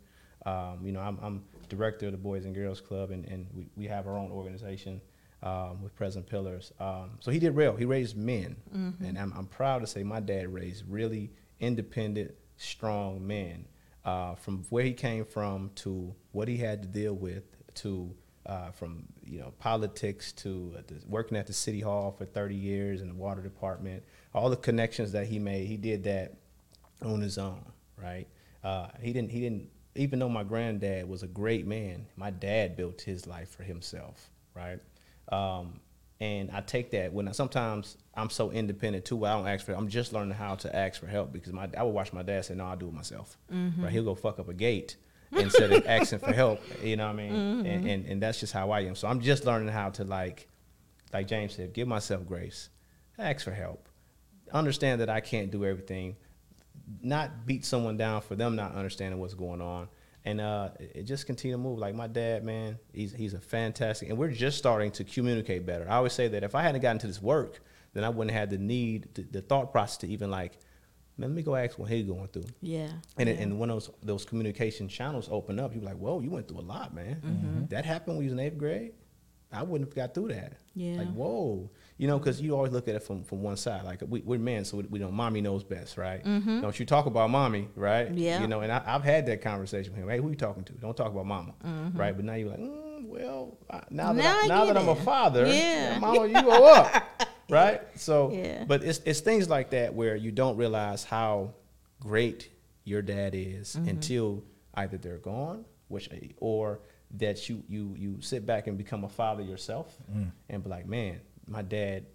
[0.44, 3.66] Um, you know, I'm, I'm director of the Boys and Girls Club, and, and we,
[3.76, 5.00] we have our own organization
[5.46, 6.72] um, with Present Pillars.
[6.80, 7.76] Um, so he did real.
[7.76, 8.56] He raised men,
[9.06, 11.30] and I'm, I'm proud to say my dad raised really
[11.60, 13.66] independent, strong men.
[14.04, 17.42] Uh, from where he came from to what he had to deal with
[17.74, 18.14] to
[18.46, 23.00] uh, from you know politics to uh, working at the city hall for 30 years
[23.02, 24.04] in the water department.
[24.32, 26.34] All the connections that he made, he did that
[27.02, 27.64] on his own,
[28.00, 28.26] right?
[28.62, 29.30] Uh, he didn't.
[29.30, 29.68] He didn't.
[29.96, 34.30] Even though my granddad was a great man, my dad built his life for himself,
[34.54, 34.78] right?
[35.30, 35.80] Um,
[36.20, 39.24] and I take that when I, sometimes I'm so independent too.
[39.26, 39.72] I don't ask for.
[39.72, 42.44] I'm just learning how to ask for help because my I would watch my dad
[42.46, 43.36] say, "No, I'll do it myself."
[43.82, 43.92] Right?
[43.92, 44.96] He'll go fuck up a gate
[45.32, 46.60] instead of asking for help.
[46.82, 47.32] You know what I mean?
[47.66, 48.94] And, and and that's just how I am.
[48.94, 50.48] So I'm just learning how to like,
[51.12, 52.70] like James said, give myself grace,
[53.18, 53.86] ask for help,
[54.52, 56.16] understand that I can't do everything,
[57.02, 59.88] not beat someone down for them not understanding what's going on.
[60.26, 61.78] And uh, it just continue to move.
[61.78, 65.86] Like my dad, man, he's he's a fantastic, and we're just starting to communicate better.
[65.88, 67.60] I always say that if I hadn't gotten to this work,
[67.94, 70.58] then I wouldn't have the need, the, the thought process to even like,
[71.16, 72.46] man, let me go ask what he's going through.
[72.60, 72.88] Yeah.
[73.16, 73.36] And, yeah.
[73.36, 76.58] it, and when those those communication channels open up, you're like, whoa, you went through
[76.58, 77.22] a lot, man.
[77.24, 77.66] Mm-hmm.
[77.66, 78.94] That happened when you was in eighth grade.
[79.52, 80.54] I wouldn't have got through that.
[80.74, 80.98] Yeah.
[80.98, 81.70] Like, whoa.
[81.98, 83.84] You know, because you always look at it from, from one side.
[83.84, 86.22] Like, we, we're men, so we, we know mommy knows best, right?
[86.22, 88.08] Don't you talk about mommy, right?
[88.08, 88.18] Mm-hmm.
[88.18, 88.40] Yeah.
[88.42, 90.08] You know, and I, I've had that conversation with him.
[90.10, 90.72] Hey, who are you talking to?
[90.74, 91.96] Don't talk about mama, Mm-hmm.
[91.98, 92.14] right?
[92.14, 94.82] But now you're like, mm, well, I, now that, Now I, I now get that
[94.82, 95.98] I'm a father, Yeah.
[95.98, 97.80] mama, you go up, right?
[97.94, 98.64] So, Yeah.
[98.64, 101.54] but it's, it's things like that where you don't realize how
[102.00, 102.50] great
[102.84, 103.88] your dad is Mm-hmm.
[103.88, 106.80] until either they're gone, which or
[107.18, 109.96] that you you you sit back and become a father yourself
[110.50, 112.06] and be like, man, my dad,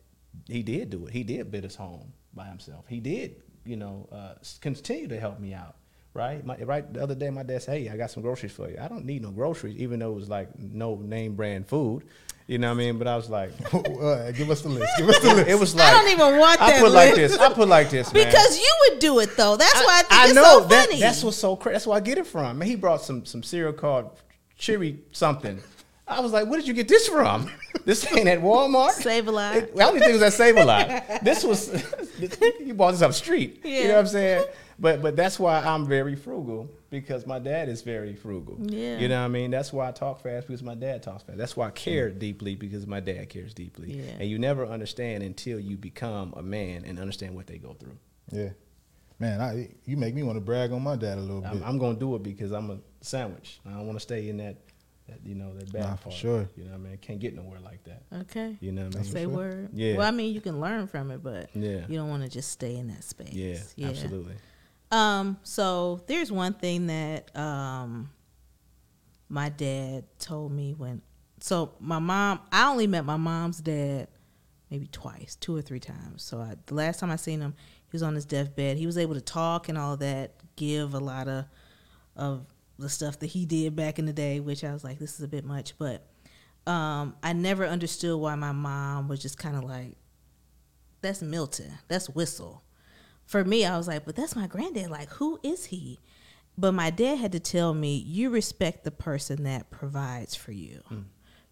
[0.48, 1.14] he did do it.
[1.14, 2.86] He did bid us home by himself.
[2.88, 5.76] He did, you know, uh, continue to help me out.
[6.14, 6.94] Right, my, right.
[6.94, 8.78] The other day, my dad said, "Hey, I got some groceries for you.
[8.82, 12.04] I don't need no groceries, even though it was like no name brand food,
[12.48, 14.92] you know what I mean." But I was like, Uh, give us the list.
[14.98, 15.48] Give us the list.
[15.48, 16.68] it was like I don't even want that.
[16.68, 17.34] I that put like list.
[17.36, 17.42] this.
[17.42, 18.26] I put like this, man.
[18.26, 19.56] because you would do it though.
[19.56, 21.00] That's why I think it's know so that, funny.
[21.00, 21.74] that's what's so crazy.
[21.76, 22.58] That's where I get it from.
[22.58, 24.12] Man, he brought some some cereal called
[24.58, 25.62] Cheery something.
[26.12, 27.50] I was like, where did you get this from?
[27.84, 28.92] This ain't at Walmart.
[28.92, 29.56] Save a lot.
[29.56, 31.24] It, I don't even think it was at Save a Lot.
[31.24, 31.74] This was
[32.60, 33.62] you bought this up the street.
[33.66, 34.46] You know what I'm saying?
[34.78, 38.58] But but that's why I'm very frugal because my dad is very frugal.
[38.62, 39.00] Yeah.
[39.00, 39.50] You know what I mean?
[39.50, 41.38] That's why I talk fast because my dad talks fast.
[41.38, 43.94] That's why I care deeply because my dad cares deeply.
[43.94, 44.12] Yeah.
[44.20, 47.98] And you never understand until you become a man and understand what they go through.
[48.32, 48.50] Yeah,
[49.20, 51.68] man, I you make me want to brag on my dad a little I'm, bit.
[51.68, 53.60] I'm gonna do it because I'm a sandwich.
[53.66, 54.58] I don't want to stay in that,
[55.08, 56.16] that you know, that bad Nah, for part.
[56.16, 56.50] sure.
[56.56, 58.04] You know, what I mean, can't get nowhere like that.
[58.22, 58.58] okay.
[58.62, 59.12] You know what I mean?
[59.12, 59.30] Say sure.
[59.30, 59.70] word.
[59.74, 59.98] Yeah.
[59.98, 61.86] Well, I mean, you can learn from it, but Yeah.
[61.88, 63.34] you don't want to just stay in that space.
[63.34, 64.36] Yeah, absolutely.
[64.92, 68.10] Um, so there's one thing that um
[69.30, 71.02] my dad told me when
[71.40, 74.08] so my mom I only met my mom's dad
[74.70, 76.24] maybe twice, two or three times.
[76.24, 78.78] So I, the last time I seen him, he was on his deathbed.
[78.78, 81.46] He was able to talk and all that, give a lot of
[82.16, 82.46] of
[82.82, 85.22] the stuff that he did back in the day, which I was like, this is
[85.22, 86.06] a bit much, but
[86.68, 89.98] um, I never understood why my mom was just kind of like,
[91.02, 92.64] that's Milton, that's Whistle
[93.32, 94.90] for me, I was like, but that's my granddad.
[94.90, 96.00] Like, who is he?
[96.58, 100.82] But my dad had to tell me, you respect the person that provides for you.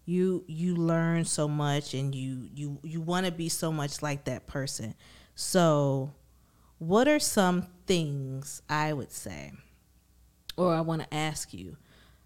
[0.04, 4.24] You you learn so much, and you you you want to be so much like
[4.24, 4.94] that person.
[5.34, 6.12] So,
[6.78, 9.52] what are some things I would say,
[10.66, 11.76] or I want to ask you,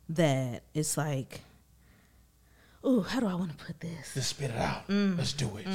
[0.09, 1.41] that it's like,
[2.83, 4.15] oh, how do I want to put this?
[4.15, 4.87] Just spit it out.
[4.89, 5.17] Mm.
[5.17, 5.67] Let's do it.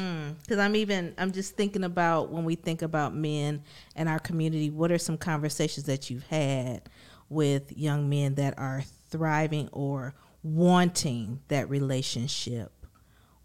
[0.41, 3.63] because I'm even I'm just thinking about when we think about men
[3.95, 4.69] and our community.
[4.69, 6.83] What are some conversations that you've had
[7.29, 12.71] with young men that are thriving or wanting that relationship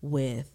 [0.00, 0.50] with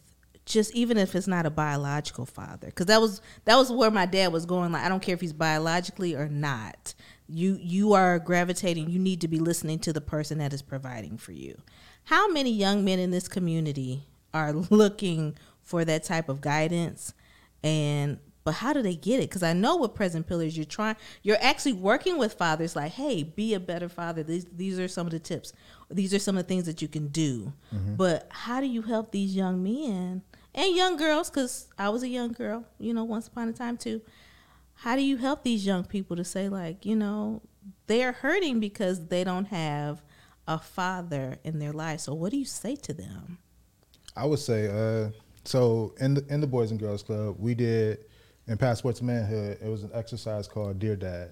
[0.45, 4.05] just even if it's not a biological father because that was that was where my
[4.05, 6.93] dad was going like i don't care if he's biologically or not
[7.29, 11.17] you you are gravitating you need to be listening to the person that is providing
[11.17, 11.61] for you.
[12.05, 17.13] How many young men in this community are looking for that type of guidance?
[17.63, 19.29] And but how do they get it?
[19.29, 23.23] Because i know with present pillars you're trying you're actually working with fathers like hey
[23.23, 24.23] be a better father.
[24.23, 25.53] These, these are some of the tips.
[25.91, 27.53] These are some of the things that you can do.
[27.73, 27.95] Mm-hmm.
[27.95, 30.23] But how do you help these young men
[30.55, 31.29] and young girls?
[31.29, 34.01] Because i was a young girl you know once upon a time too
[34.81, 37.41] how do you help these young people to say like you know
[37.87, 40.01] they're hurting because they don't have
[40.47, 43.37] a father in their life so what do you say to them
[44.19, 45.11] I would say, uh,
[45.45, 47.99] so in the in the Boys and Girls Club, we did
[48.47, 49.57] in Passport to Manhood.
[49.63, 51.29] It was an exercise called Dear Dad,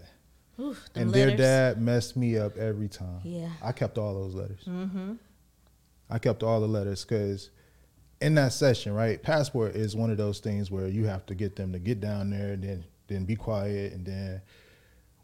[0.57, 1.31] Oof, and letters.
[1.31, 3.19] Dear Dad messed me up every time.
[3.23, 3.49] Yeah.
[3.62, 4.63] I kept all those letters.
[4.65, 5.13] Mm-hmm.
[6.10, 7.49] I kept all the letters because
[8.21, 11.57] in that session, right, Passport is one of those things where you have to get
[11.57, 14.41] them to get down there, and then then be quiet, and then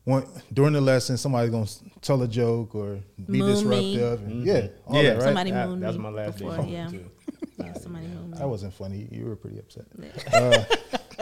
[0.06, 1.68] when, during the lesson, somebody's gonna
[2.02, 3.96] tell a joke or be Moon me.
[3.96, 4.24] disruptive.
[4.28, 5.04] and- Yeah, all Yeah.
[5.04, 5.22] that, right?
[5.24, 6.72] Somebody That- mooned that's my last before, day.
[6.72, 6.90] yeah.
[7.60, 8.38] Yeah, somebody mooned me.
[8.40, 9.08] That wasn't funny.
[9.12, 9.86] You were pretty upset.
[9.98, 10.10] Yeah.
[10.34, 10.64] Uh,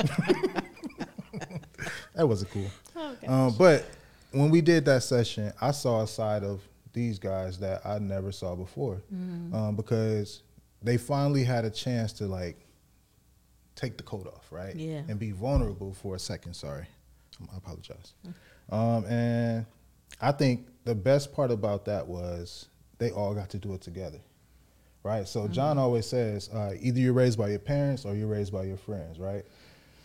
[2.16, 2.68] that wasn't cool.
[2.96, 3.28] Okay.
[3.28, 3.86] Um, but
[4.32, 6.62] when we did that session, I saw a side of
[6.94, 9.54] these guys that I never saw before, Mm-hmm.
[9.54, 10.42] um, because
[10.82, 12.66] they finally had a chance to like
[13.82, 14.76] take the coat off, right?
[14.76, 15.02] Yeah.
[15.08, 16.54] And be vulnerable for a second.
[16.54, 16.86] Sorry,
[17.52, 18.14] I apologize.
[18.70, 19.66] Um, and
[20.22, 22.68] I think the best part about that was
[23.00, 24.20] they all got to do it together,
[25.04, 25.28] right?
[25.28, 28.64] So John always says, uh, either you're raised by your parents or you're raised by
[28.64, 29.44] your friends, right?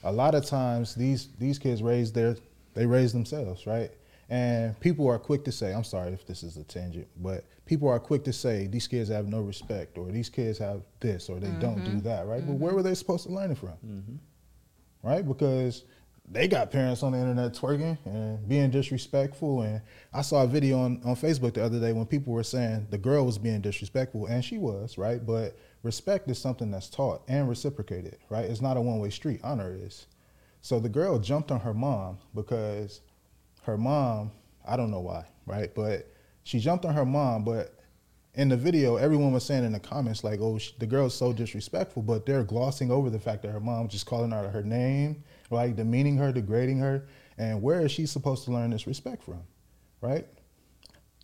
[0.04, 2.36] A lot of times these these kids raise their
[2.74, 3.90] they raise themselves, right?
[4.28, 7.88] And people are quick to say, I'm sorry if this is a tangent, but people
[7.88, 11.38] are quick to say these kids have no respect or these kids have this or
[11.38, 11.98] they don't do mm-hmm.
[12.00, 12.44] that, right?
[12.44, 12.76] But where mm-hmm.
[12.76, 13.74] were they supposed to learn it from?
[13.86, 14.16] Mm-hmm.
[15.04, 15.26] right?
[15.26, 15.84] Because
[16.28, 19.62] they got parents on the internet twerking and being disrespectful.
[19.62, 19.80] And
[20.12, 22.98] I saw a video on, on Facebook the other day when people were saying the
[22.98, 25.24] girl was being disrespectful, and she was, right?
[25.24, 28.44] But respect is something that's taught and reciprocated, right?
[28.44, 29.40] It's not a one way street.
[29.44, 30.06] Honor is.
[30.62, 33.02] So the girl jumped on her mom because
[33.66, 34.30] her mom,
[34.66, 35.74] I don't know why, right?
[35.74, 36.10] But
[36.44, 37.74] she jumped on her mom, but
[38.34, 41.32] in the video, everyone was saying in the comments like, "Oh, sh- the girl's so
[41.32, 45.24] disrespectful," but they're glossing over the fact that her mom just calling her her name,
[45.50, 47.06] like demeaning her, degrading her.
[47.38, 49.42] And where is she supposed to learn this respect from,
[50.00, 50.26] right?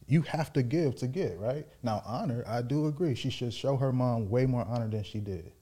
[0.08, 1.66] You have to give to get, right?
[1.82, 3.14] Now, honor, I do agree.
[3.14, 5.52] She should show her mom way more honor than she did.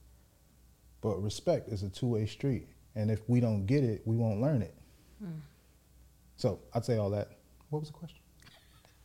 [1.03, 4.41] But respect is a two way street, and if we don't get it, we won't
[4.41, 4.75] learn it.
[5.23, 5.41] Hmm.
[6.41, 7.29] So I'd say all that.
[7.69, 8.19] What was the question?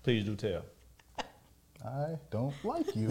[0.04, 0.64] Please do tell.
[1.86, 3.10] I don't like you.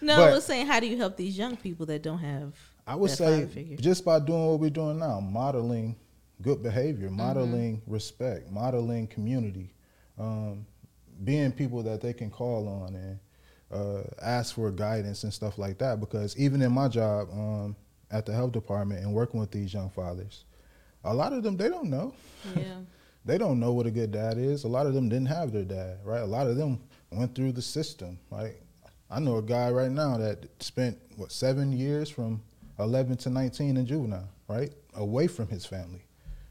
[0.00, 2.54] No, But- I was saying, how do you help these young people that don't have?
[2.86, 3.76] I would that say figure?
[3.76, 5.96] just by doing what we're doing now, modeling
[6.40, 9.74] good behavior, modeling respect, modeling community,
[10.18, 10.66] um,
[11.24, 13.18] being people that they can call on and
[13.70, 16.00] uh, ask for guidance and stuff like that.
[16.00, 17.76] Because even in my job um,
[18.10, 20.44] at the health department and working with these young fathers,
[21.04, 22.14] a lot of them they don't know.
[22.56, 22.78] Yeah.
[23.26, 24.64] They don't know what a good dad is.
[24.64, 26.20] A lot of them didn't have their dad, right?
[26.20, 26.78] A lot of them
[27.10, 28.56] went through the system, right?
[29.10, 32.42] I know a guy right now that spent what seven years from
[32.78, 34.72] 11 to 19 in juvenile, right?
[34.94, 36.04] Away from his family.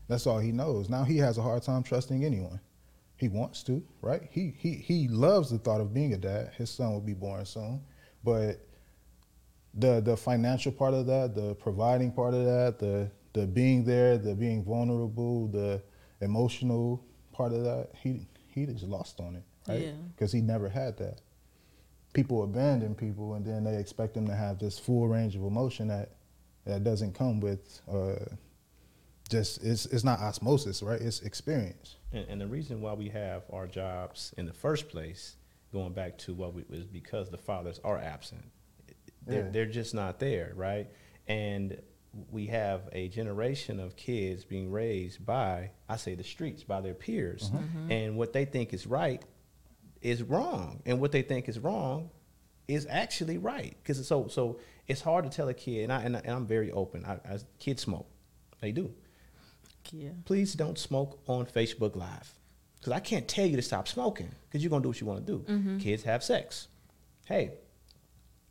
[0.07, 0.89] That's all he knows.
[0.89, 2.59] Now he has a hard time trusting anyone.
[3.17, 4.23] He wants to, right?
[4.31, 6.51] He he he loves the thought of being a dad.
[6.57, 7.81] His son will be born soon,
[8.23, 8.59] but
[9.75, 14.17] the the financial part of that, the providing part of that, the the being there,
[14.17, 15.81] the being vulnerable, the
[16.21, 19.81] emotional part of that, he he just lost on it, right?
[19.81, 19.91] Yeah.
[20.15, 21.21] Because he never had that.
[22.13, 25.87] People abandon people, and then they expect them to have this full range of emotion
[25.87, 26.11] that
[26.65, 28.15] that doesn't come with uh,
[29.29, 31.01] just it's it's not osmosis, right?
[31.01, 31.95] It's experience.
[32.11, 35.35] And, and the reason why we have our jobs in the first place,
[35.71, 38.43] going back to what we was because the fathers are absent.
[39.25, 39.49] They're, Yeah.
[39.51, 40.87] they're just not there, right?
[41.27, 41.81] And
[42.31, 46.93] we have a generation of kids being raised by, I say, the streets, by their
[46.93, 47.57] peers, mm-hmm.
[47.57, 47.91] Mm-hmm.
[47.91, 49.23] and what they think is right
[50.01, 52.09] is wrong, and what they think is wrong
[52.67, 53.75] is actually right.
[53.81, 56.45] Because so so it's hard to tell a kid, and I and, I, and I'm
[56.45, 57.03] very open.
[57.05, 58.07] I, I, kids smoke,
[58.61, 58.93] they do
[59.91, 60.09] Yeah.
[60.25, 62.33] please don't smoke on Facebook Live.
[62.79, 65.07] Because I can't tell you to stop smoking because you're going to do what you
[65.07, 65.45] want to do.
[65.49, 65.77] Mm-hmm.
[65.77, 66.67] Kids have sex.
[67.23, 67.53] Hey,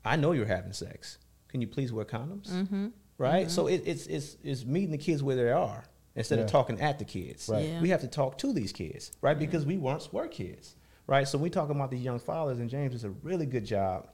[0.06, 1.18] I know you're having sex.
[1.48, 2.48] Can you please wear condoms?
[2.48, 2.86] Mm-hmm.
[3.18, 3.46] Right?
[3.46, 3.50] Mm-hmm.
[3.50, 6.44] So it, it's, it's, it's meeting the kids where they are instead Yeah.
[6.44, 7.48] of talking at the kids.
[7.48, 7.68] Right.
[7.68, 7.80] Yeah.
[7.80, 9.32] We have to talk to these kids, right?
[9.36, 9.40] Mm-hmm.
[9.46, 10.74] Because we once were kids,
[11.06, 11.26] right?
[11.28, 14.08] So we talking about these young fathers, and James does a really good job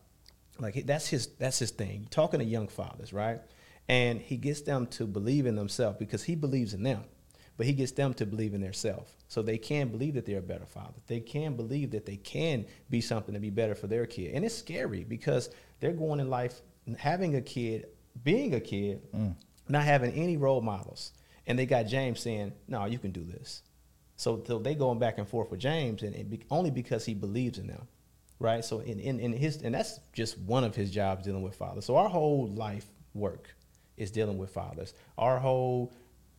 [0.60, 3.40] like that's his that's his thing talking to young fathers right
[3.88, 7.04] and he gets them to believe in themselves because he believes in them
[7.56, 10.42] but he gets them to believe in themselves so they can believe that they're a
[10.42, 14.04] better father they can believe that they can be something to be better for their
[14.04, 16.60] kid and it's scary because they're going in life
[16.98, 17.86] having a kid
[18.22, 19.34] being a kid mm.
[19.68, 21.12] not having any role models
[21.46, 23.62] and they got james saying no you can do this
[24.18, 27.14] so, so they going back and forth with James, and it be, only because he
[27.14, 27.86] believes in them,
[28.40, 28.64] right?
[28.64, 31.84] So in, in, in his and that's just one of his jobs dealing with fathers.
[31.84, 33.54] So our whole life work
[33.96, 34.92] is dealing with fathers.
[35.16, 35.92] Our whole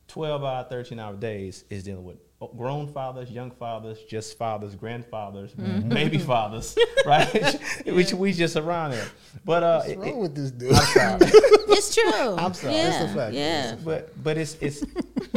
[0.09, 2.17] twelve hour, thirteen hour days is dealing with
[2.57, 7.59] grown fathers, young fathers, just fathers, grandfathers, baby fathers, right?
[7.85, 9.07] Which we just around there.
[9.43, 10.71] But uh, What's wrong it- with this dude?
[11.71, 12.35] It's true.
[12.35, 12.73] I'm sorry.
[12.73, 13.03] Yeah.
[13.03, 13.33] It's a fact.
[13.33, 13.75] Yeah.
[13.85, 14.81] but but it's it's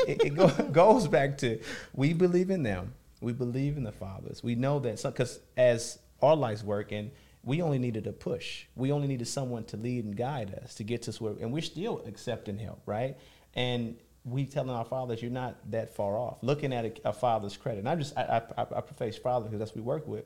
[0.09, 1.61] it, it go, goes back to
[1.95, 2.95] we believe in them.
[3.21, 4.43] We believe in the fathers.
[4.43, 7.11] We know that because as our lives work and
[7.45, 8.65] we only needed a push.
[8.75, 11.63] We only needed someone to lead and guide us to get to where, and we're
[11.63, 13.17] still accepting help, right?
[13.55, 16.39] And we telling our fathers you're not that far off.
[16.43, 19.59] Looking at a, a father's credit, and I just I I, I preface father because
[19.59, 20.25] that's what we work with,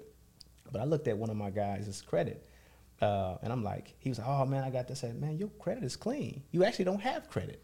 [0.71, 2.47] but I looked at one of my guys' credit,
[3.01, 5.03] uh, and I'm like, he was like, oh man, I got this.
[5.05, 6.43] I said, man, your credit is clean.
[6.51, 7.63] You actually don't have credit.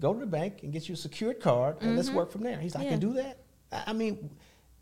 [0.00, 2.58] Go to the bank and get you a secured card, and let's work from there.
[2.58, 3.08] He's like, I can Mm-hmm.
[3.10, 3.38] Do that.
[3.72, 4.30] I I mean,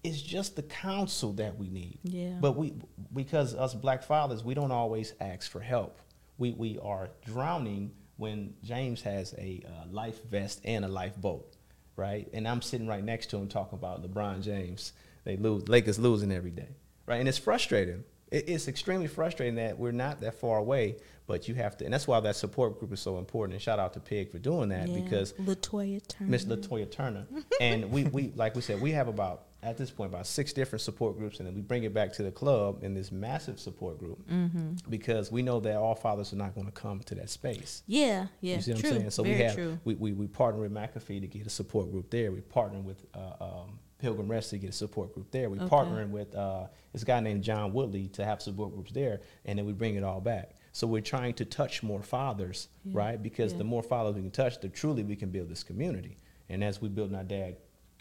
[0.05, 2.01] it's just the counsel that we need.
[2.03, 2.37] Yeah.
[2.41, 2.75] But we,
[3.15, 6.01] because us black fathers, we don't always ask for help.
[6.39, 11.57] We we are drowning when James has a uh, life vest and a lifeboat,
[11.97, 12.29] right?
[12.33, 14.93] And I'm sitting right next to him talking about LeBron James.
[15.25, 16.69] They lose, Lakers losing every day,
[17.07, 17.17] right?
[17.21, 18.05] And it's frustrating.
[18.31, 20.97] It, it's extremely frustrating that we're not that far away,
[21.27, 23.55] but you have to, and that's why that support group is so important.
[23.55, 25.01] And shout out to Pig for doing that Yeah.
[25.01, 26.31] because Latoya Turner.
[26.31, 27.27] Miss Latoya Turner.
[27.61, 30.81] and we, we like we said, we have about at this point about six different
[30.83, 33.99] support groups, and then we bring it back to the club in this massive support
[33.99, 34.73] group Mm-hmm.
[34.91, 37.83] because we know that all fathers are not going to come to that space.
[37.87, 38.91] Yeah, yeah, you see what true.
[38.91, 39.11] I'm saying?
[39.11, 39.79] So Very we have true.
[39.85, 42.33] we, we we partner with McAfee to get a support group there.
[42.33, 45.49] We partner with uh, um, Pilgrim Rest to get a support group there.
[45.49, 45.69] We Okay.
[45.69, 49.65] partnering with uh, this guy named John Woodley to have support groups there, and then
[49.67, 50.57] we bring it all back.
[50.73, 53.23] So we're trying to touch more fathers, Yeah, right?
[53.23, 53.59] Because yeah.
[53.59, 56.17] the more fathers we can touch, the truly we can build this community.
[56.49, 57.57] And as we build our dad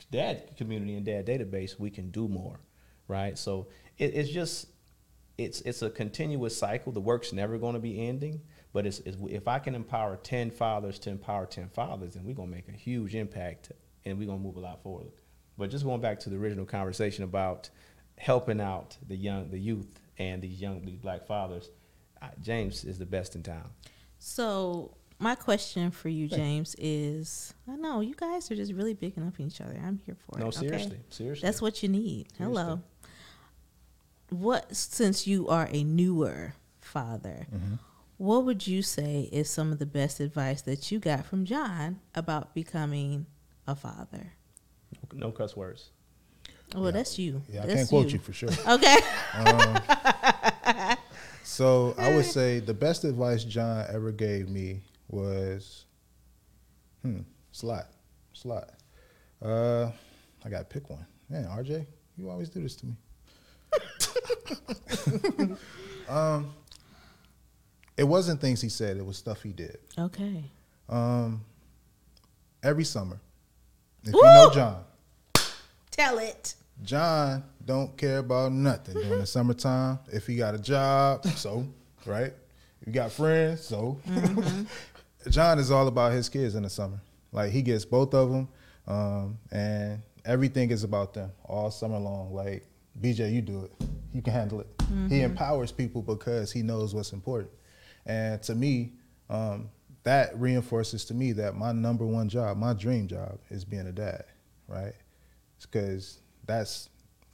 [0.10, 2.60] dad community and that database, we can do more,
[3.08, 3.38] right?
[3.38, 4.68] So it, it's just
[5.38, 6.92] it's it's a continuous cycle.
[6.92, 8.42] The work's never going to be ending.
[8.74, 12.36] But it's, it's, if I can empower ten fathers to empower ten fathers, then we're
[12.36, 13.72] gonna make a huge impact,
[14.06, 15.12] and we're gonna move a lot forward.
[15.58, 17.70] But just going back to the original conversation about
[18.18, 21.70] helping out the young, the youth, and these young these black fathers,
[22.42, 23.70] James is the best in town.
[24.20, 29.26] So my question for you, James, is I know you guys are just really bigging
[29.26, 29.80] up each other.
[29.86, 30.42] I'm here for it.
[30.42, 30.58] No, okay?
[30.68, 31.46] seriously, seriously.
[31.48, 32.28] That's what you need.
[32.38, 32.82] Hello.
[34.30, 37.76] What since you are a newer father, Mm-hmm.
[38.18, 42.00] what would you say is some of the best advice that you got from John
[42.16, 43.26] about becoming
[43.68, 44.34] a father?
[45.14, 45.90] no cuss words.
[46.74, 46.92] Well, Yeah.
[46.92, 47.42] that's you.
[47.52, 48.50] Yeah, I can't quote you for sure.
[48.68, 48.98] Okay.
[51.44, 55.86] So I would say the best advice John ever gave me was,
[57.02, 57.20] hmm,
[57.52, 57.88] slot,
[58.34, 58.70] slot.
[59.42, 59.92] Uh,
[60.44, 61.06] I got to pick one.
[61.30, 61.86] Man, RJ,
[62.18, 62.96] you always do this to me.
[66.10, 66.54] um,
[67.98, 69.78] it wasn't things he said; it was stuff he did.
[69.98, 70.44] okay.
[70.90, 71.42] Um,
[72.64, 73.20] every summer,
[74.04, 74.20] if Woo!
[74.20, 74.84] you know John,
[75.92, 76.56] Tell it.
[76.84, 80.00] John don't care about nothing during the summertime.
[80.12, 81.66] If he got a job, so
[82.06, 82.34] right.
[82.82, 84.00] If you got friends, so
[85.30, 87.02] John is all about his kids in the summer.
[87.32, 88.50] Like he gets both of them,
[88.88, 92.34] um, and everything is about them all summer long.
[92.34, 92.66] Like
[93.00, 93.72] BJ, you do it.
[94.14, 94.68] You can handle it.
[95.10, 97.52] He empowers people because he knows what's important.
[98.06, 98.94] And to me,
[99.30, 99.70] um,
[100.04, 103.92] that reinforces to me that my number one job, my dream job, is being a
[103.94, 104.26] dad.
[104.68, 104.94] Right?
[105.62, 106.90] because that's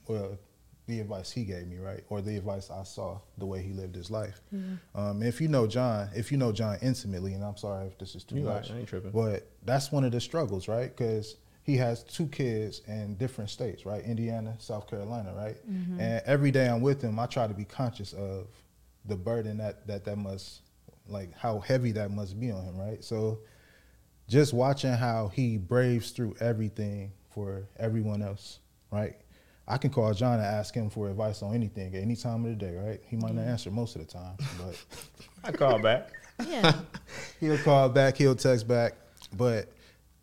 [0.08, 0.38] well
[0.88, 3.96] the advice he gave me, right, or the advice I saw the way he lived
[3.96, 4.40] his life.
[4.96, 8.16] Um, if you know John, if you know John intimately, and I'm sorry if this
[8.16, 9.12] is too You much, right, I ain't tripping.
[9.12, 10.96] but that's one of the struggles, right?
[10.96, 14.02] Because he has two kids in different states, right?
[14.06, 15.58] Indiana, South Carolina, right?
[15.68, 18.48] And every day I'm with him, I try to be conscious of
[19.06, 20.62] the burden that that that must,
[21.10, 23.04] like, how heavy that must be on him, right?
[23.04, 23.40] So
[24.30, 28.60] just watching how he braves through everything for everyone else,
[28.92, 29.16] right?
[29.68, 32.52] I can call John and ask him for advice on anything at any time of
[32.52, 33.02] the day, right?
[33.06, 34.86] He might not answer most of the time, but
[35.44, 36.10] I call back.
[36.48, 36.74] Yeah.
[37.40, 38.94] he'll call back, he'll text back.
[39.36, 39.70] But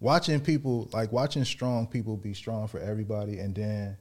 [0.01, 3.99] watching people, like watching strong people be strong for everybody, and then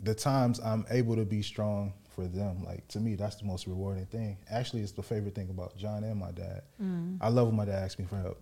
[0.00, 3.66] the times I'm able to be strong for them, like to me, that's the most
[3.66, 4.38] rewarding thing.
[4.50, 6.62] Actually, it's the favorite thing about John and my dad.
[6.80, 7.18] Mm.
[7.20, 8.40] I love when my dad asks me for help.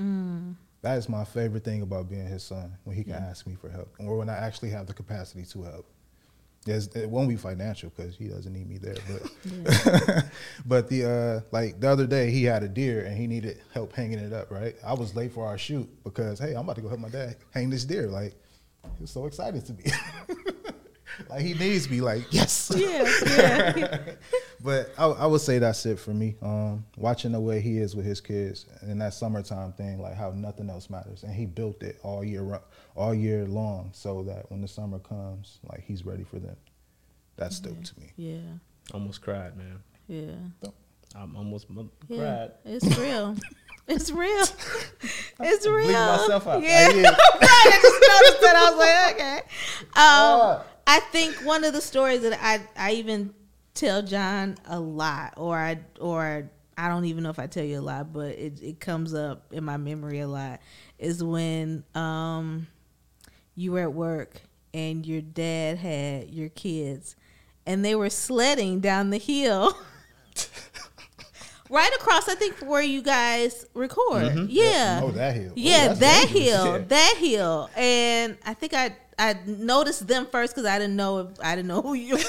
[0.00, 0.56] Mm.
[0.86, 3.68] That is my favorite thing about being his son when he can ask me for
[3.68, 5.90] help, or when I actually have the capacity to help.
[6.64, 10.24] Yes, it won't be financial because he doesn't need me there, but
[10.64, 13.94] but the uh, like the other day he had a deer and he needed help
[13.94, 14.48] hanging it up.
[14.48, 17.08] Right, I was late for our shoot because hey, I'm about to go help my
[17.08, 18.06] dad hang this deer.
[18.06, 18.36] Like
[18.84, 19.90] he was so excited to be.
[21.30, 22.00] like he needs me.
[22.00, 22.72] Like yes.
[22.74, 23.10] yeah.
[23.36, 23.98] Yeah.
[24.64, 26.34] But I, I would say that's it for me.
[26.42, 30.30] Um, watching the way he is with his kids and that summertime thing, like how
[30.32, 32.58] nothing else matters, and he built it all year,
[32.96, 36.56] all year long, so that when the summer comes, like he's ready for them.
[37.36, 38.10] That's dope to me.
[38.16, 38.38] Yeah.
[38.92, 39.78] Almost cried, man.
[40.08, 40.70] Yeah.
[41.14, 42.18] I'm almost m- Yeah.
[42.18, 42.50] cried.
[42.64, 43.36] It's real.
[43.88, 44.44] It's real.
[45.38, 45.92] It's real.
[45.92, 46.62] myself out.
[46.62, 46.88] Yeah.
[46.90, 47.16] I right.
[47.42, 48.56] I just noticed that.
[48.56, 49.38] I was like, okay.
[49.96, 50.62] Um.
[50.86, 53.34] I think one of the stories that I I even
[53.74, 57.80] tell John a lot, or I or I don't even know if I tell you
[57.80, 60.60] a lot, but it, it comes up in my memory a lot
[60.98, 62.66] is when um,
[63.54, 64.40] you were at work
[64.74, 67.16] and your dad had your kids
[67.66, 69.76] and they were sledding down the hill.
[71.70, 74.22] right across, I think, where you guys record.
[74.24, 74.46] Mm-hmm.
[74.48, 75.00] Yeah.
[75.02, 75.48] Oh, that hill.
[75.50, 76.44] Oh, Yeah, that's that dangerous.
[76.54, 76.78] hill, Yeah.
[76.88, 81.28] that hill, and I think I I noticed them first because I didn't know if
[81.42, 82.18] I didn't know who you.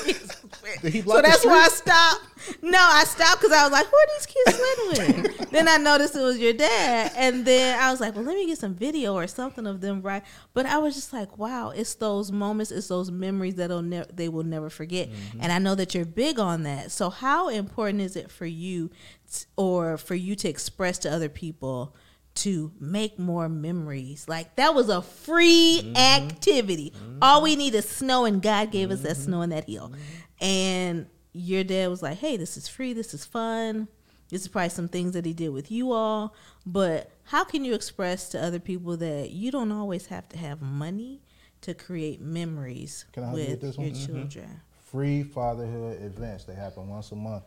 [0.82, 2.26] He so that's why I stopped.
[2.62, 5.78] No, I stopped because I was like, "Who are these kids sledding with?" then I
[5.78, 8.76] noticed it was your dad, and then I was like, "Well, let me get some
[8.76, 10.24] video or something of them." Right,
[10.54, 14.30] but I was just like, "Wow, it's those moments, it's those memories that'll never they
[14.30, 15.40] will never forget." Mm-hmm.
[15.42, 16.92] And I know that you're big on that.
[16.92, 18.90] So, how important is it for you,
[19.32, 21.96] t- or for you to express to other people?
[22.38, 24.26] To make more memories.
[24.28, 25.96] Like that was a free Mm-hmm.
[25.98, 26.94] activity.
[27.22, 29.22] All we need is snow, and God gave us that Mm-hmm.
[29.24, 29.92] snow and that hill.
[30.40, 32.94] And your dad was like, "Hey, this is free.
[32.94, 33.88] This is fun.
[34.30, 36.34] This is probably some things that he did with you all."
[36.66, 40.62] But how can you express to other people that you don't always have to have
[40.62, 41.22] money
[41.62, 43.94] to create memories Can I help you with with this your one?
[43.96, 44.06] Mm-hmm.
[44.30, 44.62] children?
[44.92, 46.46] Free fatherhood events.
[46.46, 47.44] They happen once a month.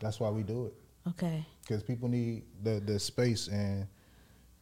[0.00, 0.74] That's why we do it.
[1.08, 1.44] Okay.
[1.62, 3.86] because people need the the space and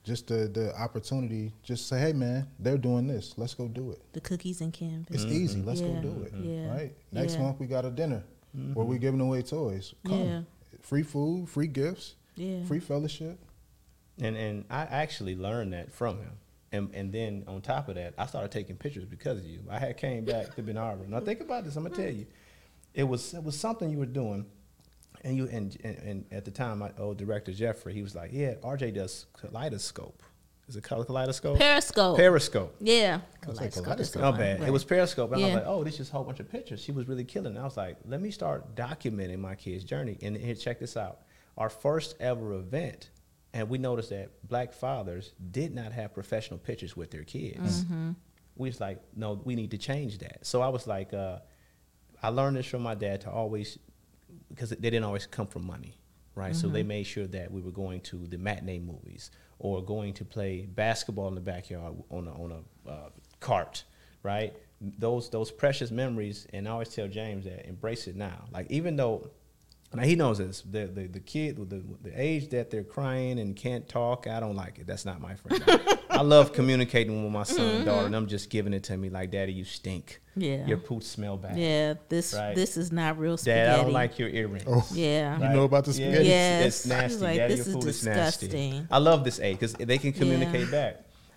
[0.05, 1.53] just the the opportunity.
[1.63, 3.35] Just say, hey man, they're doing this.
[3.37, 4.01] Let's go do it.
[4.13, 5.15] The cookies and canvas.
[5.15, 5.43] It's mm-hmm.
[5.43, 5.63] easy.
[5.63, 6.33] Let's Yeah, go do it.
[6.43, 6.95] yeah, Right.
[7.13, 7.43] Next yeah.
[7.43, 8.23] month we got a dinner
[8.53, 9.01] where we're mm-hmm.
[9.01, 9.95] giving away toys.
[10.07, 10.25] Come.
[10.25, 10.41] Yeah.
[10.81, 12.65] Free food, free gifts, Yeah.
[12.65, 13.39] free fellowship.
[14.21, 16.33] And and I actually learned that from him.
[16.73, 19.61] And and then on top of that, I started taking pictures because of you.
[19.69, 21.07] I had came back to Ben Harbor.
[21.07, 21.77] Now think about this.
[21.77, 22.21] I'm gonna tell mm.
[22.21, 22.27] you,
[22.95, 24.47] it was it was something you were doing,
[25.23, 28.31] and you and and, and at the time, my old director Jeffrey, he was like,
[28.33, 30.23] "Yeah, RJ does kaleidoscope.
[30.69, 31.59] Is it color kaleidoscope?
[31.59, 32.17] Periscope.
[32.17, 32.77] Periscope.
[32.79, 33.23] yeah.
[33.45, 34.23] That's like Kaleidoscope is kaleidoscope.
[34.23, 34.61] Oh, fine, bad.
[34.61, 34.69] right.
[34.69, 35.33] It was Periscope.
[35.33, 36.81] And I was like, oh, this is a whole bunch of pictures.
[36.81, 37.57] She was really killing.
[37.57, 37.59] it.
[37.59, 40.17] I was like, let me start documenting my kid's journey.
[40.23, 41.23] And here, check this out.
[41.59, 43.11] Our first ever event,
[43.53, 47.83] and we noticed that black fathers did not have professional pictures with their kids.
[47.83, 48.13] Mm-hmm.
[48.55, 50.47] We was like, no, we need to change that.
[50.47, 51.41] So I was like, uh,
[52.23, 53.77] I learned this from my dad to always,
[54.49, 55.99] because they didn't always come from money,
[56.35, 56.55] right?
[56.55, 56.75] So Mm-hmm.
[56.75, 60.67] they made sure that we were going to the matinee movies or going to play
[60.67, 62.53] basketball in the backyard on a, on
[62.87, 63.09] a uh,
[63.41, 63.85] cart,
[64.23, 64.53] right?
[64.81, 68.47] Those those precious memories, and I always tell James that embrace it now.
[68.53, 69.31] Like even though.
[69.93, 70.63] Now he knows this.
[70.63, 74.39] The the, the kid with the the age that they're crying and can't talk, I
[74.39, 74.87] don't like it.
[74.87, 75.65] That's not my friend.
[76.11, 79.09] I love communicating with my son and daughter, and I'm just giving it to me
[79.11, 80.21] like, Daddy, you stink.
[80.37, 80.65] Yeah.
[80.67, 81.59] Your poots smell bad.
[81.59, 82.55] Yeah, this Right.
[82.55, 83.67] this is not real spaghetti.
[83.67, 84.65] Dad, I don't like your earrings.
[84.67, 84.87] Oh.
[84.93, 85.37] Yeah.
[85.39, 86.21] You know about the Yeah.
[86.21, 86.67] Yes.
[86.67, 87.13] It's, it's nasty.
[87.15, 88.47] He's like, Daddy, "This your is food is nasty.
[88.49, 88.89] disgusting.
[88.91, 90.71] I love this age because they can communicate Yeah.
[90.71, 90.97] back.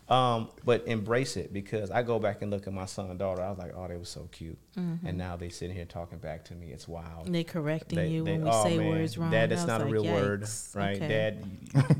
[0.09, 3.41] Um, but embrace it because I go back and look at my son and daughter.
[3.41, 5.07] I was like, oh, they were so cute, Mm-hmm.
[5.07, 6.71] and now they sitting here talking back to me.
[6.73, 7.31] It's wild.
[7.31, 8.89] They correcting They- you they- when we oh, say man.
[8.89, 9.31] words wrong.
[9.31, 10.45] Dad, that's not a like, real word,
[10.75, 10.97] right?
[10.97, 11.07] Okay.
[11.07, 11.45] Dad,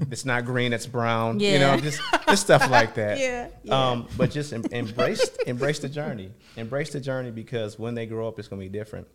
[0.11, 1.39] it's not green, it's brown.
[1.39, 3.19] You know, just just stuff like that.
[3.19, 3.89] Yeah, yeah.
[3.91, 6.31] Um, but just em- embrace embrace the journey.
[6.57, 9.07] Embrace the journey because when they grow up, it's gonna be different.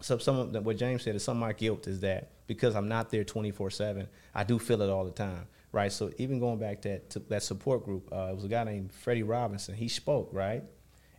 [0.00, 2.74] So some of the, what James said is some of my guilt is that because
[2.74, 5.90] I'm not there 24 seven, I do feel it all the time, right?
[5.92, 8.64] So even going back to that to that support group, uh, it was a guy
[8.64, 9.74] named Freddie Robinson.
[9.74, 10.62] He spoke, right?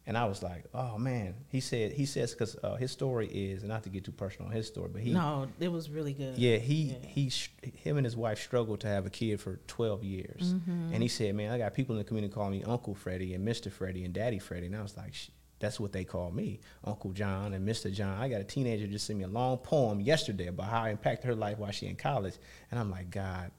[0.05, 1.33] And I was like, oh man.
[1.47, 4.49] He said he says because uh, his story is and not to get too personal
[4.49, 6.37] on his story, but he No, it was really good.
[6.37, 7.07] yeah, he Yeah.
[7.07, 10.53] he sh- him and his wife struggled to have a kid for 12 years.
[10.55, 10.93] Mm-hmm.
[10.93, 13.47] And he said, "Man, I got people in the community calling me Uncle Freddie and
[13.47, 13.71] Mr.
[13.71, 15.29] Freddie and Daddy Freddie." And I was like, Sh-
[15.59, 17.89] "That's what they call me, Uncle John and Mr.
[17.89, 20.89] John." I got a teenager just sent me a long poem yesterday about how I
[20.89, 22.35] impacted her life while she in college,
[22.71, 23.51] and I'm like, God.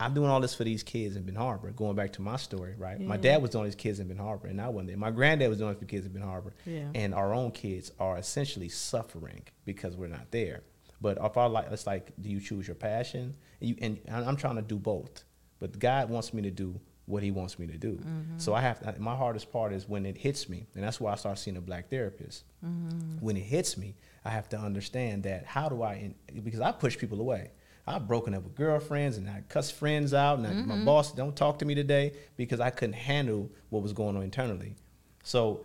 [0.00, 1.70] I'm doing all this for these kids in Ben Harbor.
[1.72, 3.00] Going back to my story, right?
[3.00, 4.96] My dad was doing these kids in Ben Harbor, and I wasn't there.
[4.96, 6.88] My granddad was doing it for kids in Ben Harbor, Yeah.
[6.94, 10.62] and our own kids are essentially suffering because we're not there.
[11.00, 13.34] But if our like, it's like, do you choose your passion?
[13.60, 15.24] And, you, and I'm trying to do both,
[15.58, 17.94] but God wants me to do what He wants me to do.
[17.94, 18.38] Mm-hmm.
[18.38, 21.12] So I have to, my hardest part is when it hits me, and that's why
[21.12, 22.44] I start seeing a black therapist.
[22.64, 23.18] Mm-hmm.
[23.20, 26.14] When it hits me, I have to understand that how do I?
[26.44, 27.50] Because I push people away.
[27.88, 30.84] I've broken up with girlfriends and I cuss friends out, and I, my mm-hmm.
[30.84, 34.76] boss don't talk to me today because I couldn't handle what was going on internally.
[35.24, 35.64] So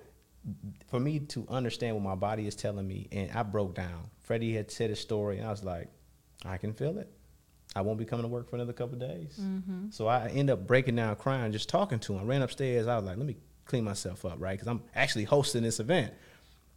[0.88, 4.09] for me to understand what my body is telling me, and I broke down.
[4.24, 5.88] Freddie had said his story, and I was like,
[6.45, 7.09] I can feel it.
[7.76, 9.39] I won't be coming to work for another couple of days.
[9.41, 9.89] Mm-hmm.
[9.89, 12.19] So I end up breaking down, crying, just talking to him.
[12.19, 12.88] I ran upstairs.
[12.88, 14.51] I was like, let me clean myself up, right?
[14.51, 16.13] Because I'm actually hosting this event.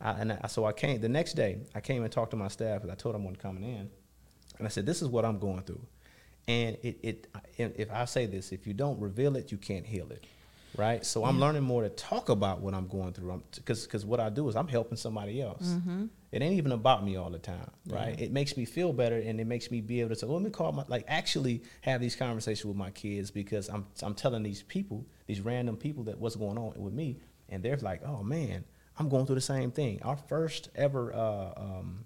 [0.00, 1.58] I, and I, so I came the next day.
[1.74, 3.90] I came and talked to my staff because I told them I wasn't coming in,
[4.58, 5.82] and I said, "This is what I'm going through."
[6.48, 7.28] And it, it,
[7.58, 10.24] if I say this, if you don't reveal it, you can't heal it,
[10.76, 11.04] right?
[11.04, 13.42] So I'm learning more to talk about what I'm going through.
[13.54, 15.66] Because because what I do is I'm helping somebody else.
[15.66, 16.06] Mm-hmm.
[16.30, 18.20] It ain't even about me all the time, right?
[18.20, 20.44] It makes me feel better, and it makes me be able to say, well, "Let
[20.44, 24.42] me call my like actually have these conversations with my kids because I'm I'm telling
[24.44, 28.22] these people, these random people, that what's going on with me, and they're like, oh
[28.22, 28.64] man,
[28.98, 30.00] I'm going through the same thing.
[30.02, 32.04] Our first ever uh, um,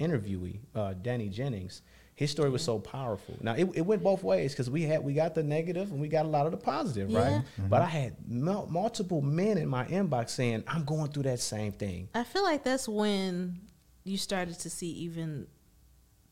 [0.00, 1.82] interviewee, uh, Danny Jennings,
[2.14, 3.36] his story was so powerful.
[3.40, 6.08] Now it, it went both ways because we had we got the negative and we
[6.08, 7.18] got a lot of the positive, Yeah.
[7.36, 7.42] right?
[7.68, 11.72] But I had mul- multiple men in my inbox saying I'm going through that same
[11.72, 12.08] thing.
[12.14, 13.60] I feel like that's when
[14.04, 15.46] you started to see even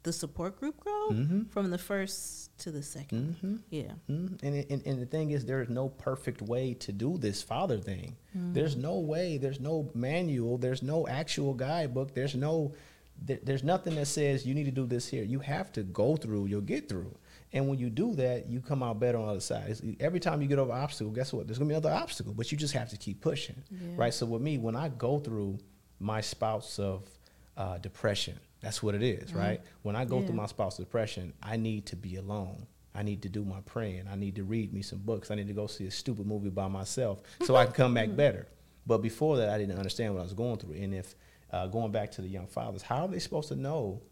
[0.03, 1.43] the support group grow Mm-hmm.
[1.45, 3.93] from the first to the 2nd Yeah.
[4.11, 4.43] Mhm.
[4.43, 7.79] And, and and the thing is, there is no perfect way to do this father
[7.79, 8.17] thing.
[8.35, 9.39] There's no way.
[9.39, 10.59] There's no manual.
[10.59, 12.15] There's no actual guidebook.
[12.15, 12.75] There's no.
[13.21, 15.25] There, there's nothing that says you need to do this here.
[15.25, 16.47] You have to go through.
[16.47, 17.17] You'll get through.
[17.53, 19.71] And when you do that, you come out better on the other side.
[19.71, 21.47] It's- every time you get over an obstacle, guess what?
[21.47, 23.79] There's gonna be another obstacle, but you just have to keep pushing, Yeah.
[23.97, 24.15] right?
[24.15, 25.59] So with me, when I go through
[25.99, 27.09] my spouse of
[27.57, 29.61] uh, depression, that's what it is, right?
[29.83, 30.27] When I go Yeah.
[30.27, 32.67] through my spouse depression, I need to be alone.
[32.95, 34.07] I need to do my praying.
[34.09, 35.31] I need to read me some books.
[35.33, 38.15] I need to go see a stupid movie by myself so I can come back
[38.15, 38.47] better.
[38.87, 40.75] But before that, I didn't understand what I was going through.
[40.75, 41.17] And if
[41.53, 44.03] uh, going back to the young fathers, how are they supposed to know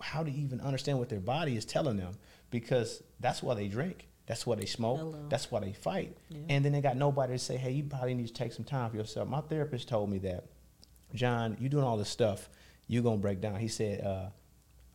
[0.00, 2.14] how to even understand what their body is telling them?
[2.50, 4.08] Because that's why they drink.
[4.26, 4.98] That's why they smoke.
[4.98, 5.26] Hello.
[5.28, 6.16] That's why they fight.
[6.28, 6.40] Yeah.
[6.48, 8.90] And then they got nobody to say, hey, you probably need to take some time
[8.90, 9.28] for yourself.
[9.28, 10.46] My therapist told me that,
[11.14, 12.48] John, you're doing all this stuff,
[12.88, 13.60] you're going to break down.
[13.60, 14.30] He said, uh,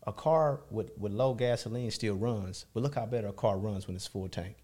[0.05, 3.87] a car with, with low gasoline still runs, but look how better a car runs
[3.87, 4.55] when it's full tank.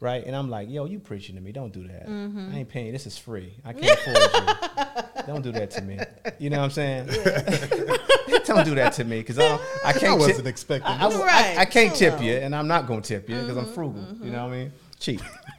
[0.00, 0.24] Right?
[0.24, 1.50] And I'm like, yo, you preaching to me.
[1.50, 2.06] Don't do that.
[2.06, 2.50] Mm-hmm.
[2.52, 2.92] I ain't paying.
[2.92, 3.54] This is free.
[3.64, 5.22] I can't afford you.
[5.26, 5.98] Don't do that to me.
[6.38, 7.06] You know what I'm saying?
[8.46, 10.12] don't do that to me because I, don't- I can't.
[10.12, 11.18] I wasn't expecting I, I, this.
[11.18, 11.58] I- Right.
[11.58, 14.06] I can't tip you, and I'm not going to tip you because I'm frugal.
[14.22, 14.72] You know what I mean?
[14.98, 15.20] Cheap.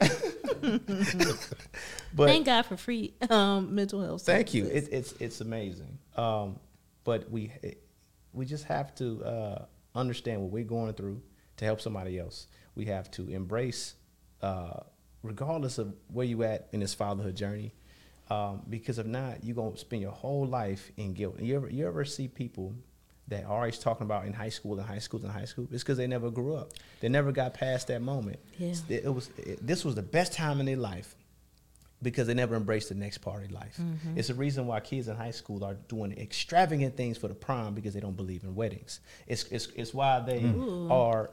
[2.14, 4.22] but Thank God for free um, mental health.
[4.22, 4.66] Thank you.
[4.66, 5.98] It, it's it's amazing.
[6.16, 6.58] Um,
[7.04, 7.82] but we it,
[8.32, 9.64] we just have to uh,
[9.94, 11.22] understand what we're going through
[11.58, 12.46] to help somebody else.
[12.74, 13.94] We have to embrace,
[14.42, 14.80] uh,
[15.22, 17.72] regardless of where you at in this fatherhood journey.
[18.30, 21.40] Um, because if not, you're gonna spend your whole life in guilt.
[21.40, 22.74] You ever you ever see people
[23.26, 25.66] that are always talking about in high school and high school and high school?
[25.72, 26.70] It's because they never grew up.
[27.00, 28.38] They never got past that moment.
[28.56, 28.74] Yeah.
[28.88, 31.16] It, it was it, this was the best time in their life
[32.02, 33.76] because they never embraced the next part of life.
[33.80, 34.16] Mm-hmm.
[34.16, 37.74] It's the reason why kids in high school are doing extravagant things for the prom
[37.74, 39.00] because they don't believe in weddings.
[39.26, 40.44] It's it's, it's why they
[40.88, 41.30] are.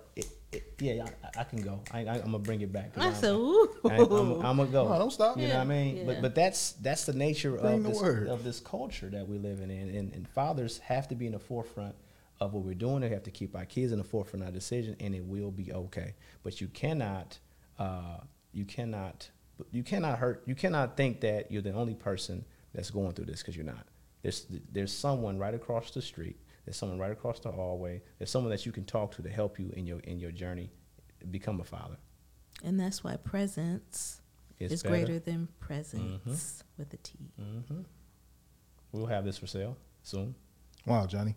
[0.51, 1.81] It, it, yeah, I, I can go.
[1.91, 2.91] I, I, I'm gonna bring it back.
[2.97, 3.69] I I'm- said, ooh.
[3.83, 4.87] I, am gonna go.
[4.87, 5.37] No, don't stop.
[5.37, 5.97] You know what I mean?
[5.97, 6.03] Yeah.
[6.05, 8.27] But but that's that's the nature Bring of the this, word.
[8.27, 11.39] of this culture that we're living in, and, and fathers have to be in the
[11.39, 11.95] forefront
[12.39, 13.01] of what we're doing.
[13.01, 15.51] They have to keep our kids in the forefront of our decision, and it will
[15.51, 16.13] be okay.
[16.43, 17.39] But you cannot,
[17.77, 18.19] uh,
[18.53, 19.29] you cannot,
[19.71, 20.43] you cannot hurt.
[20.45, 23.85] You cannot think that you're the only person that's going through this because you're not.
[24.21, 26.37] There's there's someone right across the street.
[26.67, 28.01] There's someone right across the hallway.
[28.17, 30.69] There's someone that you can talk to to help you in your in your journey,
[31.31, 31.95] become a father.
[32.61, 34.19] And that's why presence
[34.59, 34.95] It's is better.
[35.05, 37.13] greater than presence with a T.
[37.39, 37.83] hmm
[38.91, 40.35] We'll have this for sale soon.
[40.85, 41.35] Wow, Johnny.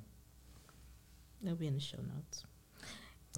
[1.45, 2.45] It'll be in the show notes.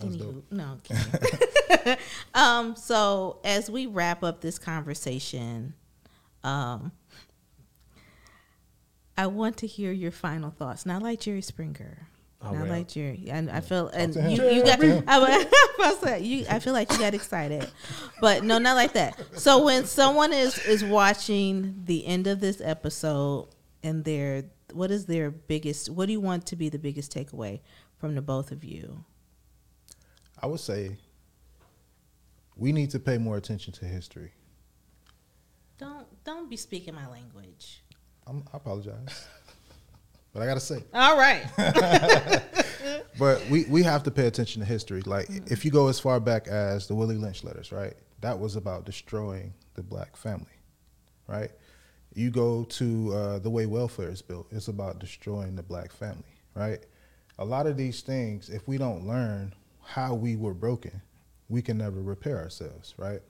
[0.01, 1.97] Anywho, no, I'm kidding.
[2.35, 5.75] um, so as we wrap up this conversation,
[6.43, 6.93] um,
[9.23, 10.85] I want to hear your final thoughts.
[10.85, 12.09] Not like Jerry Springer.
[12.43, 12.71] Oh, not well.
[12.71, 13.27] like Jerry.
[13.29, 14.83] And I feel and you, you got.
[15.07, 17.71] I, you, I feel like you got excited.
[18.21, 19.17] But no, not like that.
[19.39, 23.47] So when someone is is watching the end of this episode
[23.85, 27.61] and they're what is their biggest what do you want to be the biggest takeaway
[27.99, 29.05] from the both of you?
[30.43, 30.97] I would say
[32.57, 34.33] we need to pay more attention to history.
[35.79, 37.85] Don't don't be speaking my language.
[38.27, 39.27] I'm, I apologize,
[40.33, 40.85] but I gotta say.
[40.95, 41.43] All right.
[43.19, 45.03] But we, we have to pay attention to history.
[45.03, 47.95] Like if you go as far back as the Willie Lynch letters, right?
[48.21, 50.47] That was about destroying the black family,
[51.27, 51.51] right?
[52.15, 56.23] You go to uh, the way welfare is built, it's about destroying the black family,
[56.55, 56.81] right?
[57.39, 61.03] A lot of these things, if we don't learn how we were broken,
[61.49, 63.21] we can never repair ourselves, right?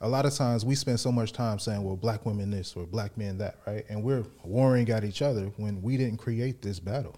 [0.00, 2.86] A lot of times we spend so much time saying, well, black women this or
[2.86, 3.84] black men that, right?
[3.88, 7.16] And we're warring at each other when we didn't create this battle.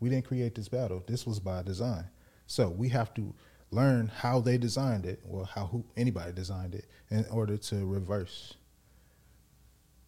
[0.00, 1.02] We didn't create this battle.
[1.06, 2.04] This was by design.
[2.46, 3.34] So we have to
[3.70, 8.54] learn how they designed it, or how who, anybody designed it, in order to reverse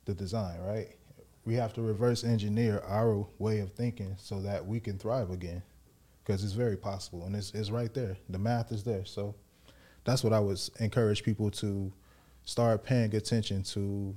[0.04, 0.96] the design, right?
[1.44, 5.62] We have to reverse engineer our way of thinking so that we can thrive again,
[6.24, 8.16] because it's very possible and it's, it's right there.
[8.30, 9.04] The math is there.
[9.04, 9.34] So
[10.04, 11.92] that's what I would encourage people to
[12.44, 14.14] start paying attention to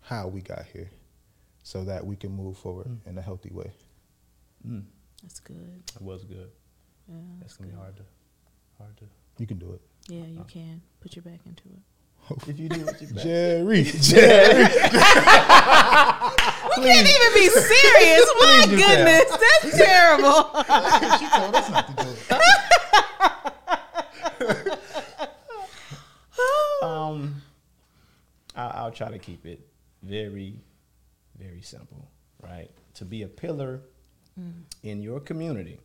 [0.00, 0.90] how we got here
[1.62, 3.06] so that we can move forward Mm.
[3.06, 3.72] in a healthy way.
[4.66, 4.84] Mm,
[5.22, 5.82] That's good.
[5.94, 6.50] it was good.
[7.08, 8.02] Yeah, That's gonna be hard to,
[8.78, 9.04] hard to.
[9.38, 9.80] You can do it.
[10.08, 11.80] yeah, you can put your back into it.
[12.48, 14.62] If you do it, you Jerry, Jerry.
[14.62, 14.70] You
[16.82, 18.26] can't even be serious.
[18.40, 20.50] My do goodness, that's terrible.
[21.18, 22.18] she told us not to do it.
[26.82, 27.42] Um,
[28.84, 29.66] I'll, I'll try to keep it
[30.02, 30.60] very,
[31.38, 32.08] very simple,
[32.42, 32.70] right?
[32.94, 33.80] To be a pillar
[34.82, 35.78] in your community,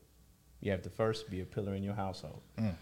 [0.60, 2.42] you have to first be a pillar in your household.
[2.58, 2.74] Mm.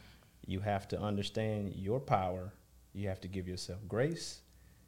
[0.45, 2.53] You have to understand your power.
[2.93, 4.41] You have to give yourself grace.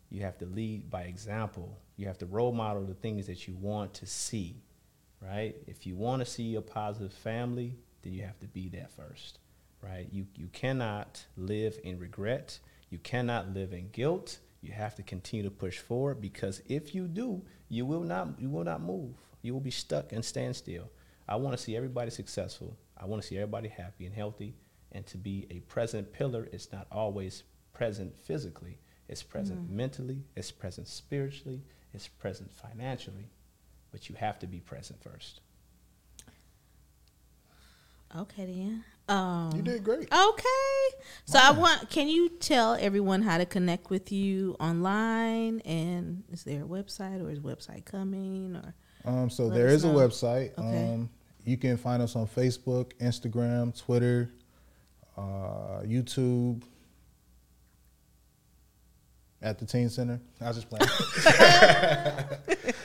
[0.10, 1.78] You have to lead by example.
[1.98, 4.64] You have to role model the things that you want to see,
[5.22, 5.56] right?
[5.68, 9.40] If you want to see a positive family, then you have to be that first,
[9.82, 10.08] right?
[10.12, 12.60] You, you cannot live in regret.
[12.90, 14.40] You cannot live in guilt.
[14.62, 18.50] You have to continue to push forward because if you do, you will not, you
[18.50, 19.16] will not move.
[19.42, 20.90] You will be stuck and stand still.
[21.28, 22.78] I want to see everybody successful.
[22.98, 24.56] I want to see everybody happy and healthy.
[24.92, 27.44] And to be a present pillar it's not always
[27.74, 28.80] present physically.
[29.08, 29.78] It's present mm-hmm.
[29.78, 33.30] mentally, it's present spiritually, it's present financially.
[33.92, 35.42] But you have to be present first.
[38.16, 38.84] Okay then.
[39.10, 40.08] Um, You did great.
[40.14, 40.96] Okay.
[41.26, 41.90] So I want.
[41.90, 45.62] Can you tell everyone how to connect with you online?
[45.62, 48.56] And is there a website, or is website coming?
[48.56, 48.74] Or
[49.06, 50.52] Um, so there is is a website.
[50.58, 50.94] Okay.
[50.94, 51.10] Um,
[51.46, 54.30] you can find us on Facebook, Instagram, Twitter,
[55.18, 56.62] uh, YouTube,
[59.42, 60.20] at the Teen Center.
[60.42, 60.86] I was just playing.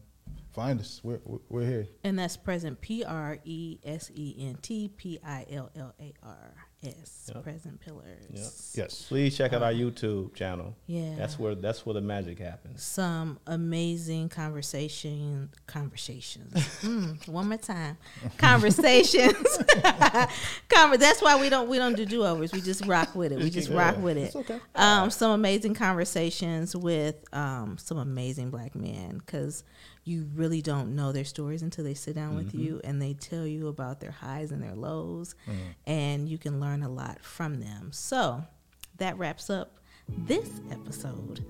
[0.52, 1.00] find us.
[1.04, 1.86] We're, we're- we're here.
[2.04, 2.80] and that's present.
[2.80, 7.30] P R E S E N T P I L L A R S.
[7.34, 7.44] Yep.
[7.44, 8.24] Present pillars.
[8.32, 8.84] Yep.
[8.86, 9.04] Yes.
[9.08, 10.74] Please check out our YouTube channel.
[10.86, 11.14] Yeah.
[11.16, 12.82] That's where that's where the magic happens.
[12.82, 16.54] some amazing conversation conversations.
[16.80, 17.98] Mm, one more time,
[18.38, 19.36] conversations.
[20.68, 22.52] Conver- that's why we don't we don't do do overs.
[22.52, 23.38] We just rock with it.
[23.38, 24.34] We just rock with it.
[24.34, 24.58] Okay.
[24.74, 29.62] Um, some amazing conversations with um, some amazing black men because
[30.10, 32.60] you really don't know their stories until they sit down with mm-hmm.
[32.60, 35.54] you and they tell you about their highs and their lows, mm.
[35.86, 37.90] and you can learn a lot from them.
[37.92, 38.44] So
[38.98, 39.79] that wraps up
[40.18, 41.44] this episode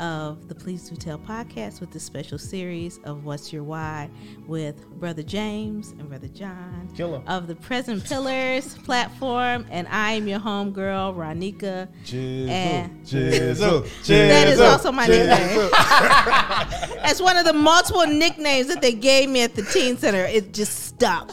[0.00, 4.10] of the Please Do Tell podcast with the special series of What's Your Why
[4.48, 7.22] with Brother James and Brother John Killer.
[7.28, 11.86] of the Present Pillars platform, and I am your homegirl, Ronika.
[12.12, 15.70] And- Jizzle, That is also my nickname.
[17.04, 20.52] As one of the multiple nicknames that they gave me at the teen center, it
[20.52, 21.30] just stuck.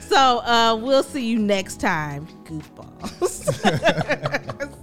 [0.00, 3.48] So uh, we'll see you next time, goofballs.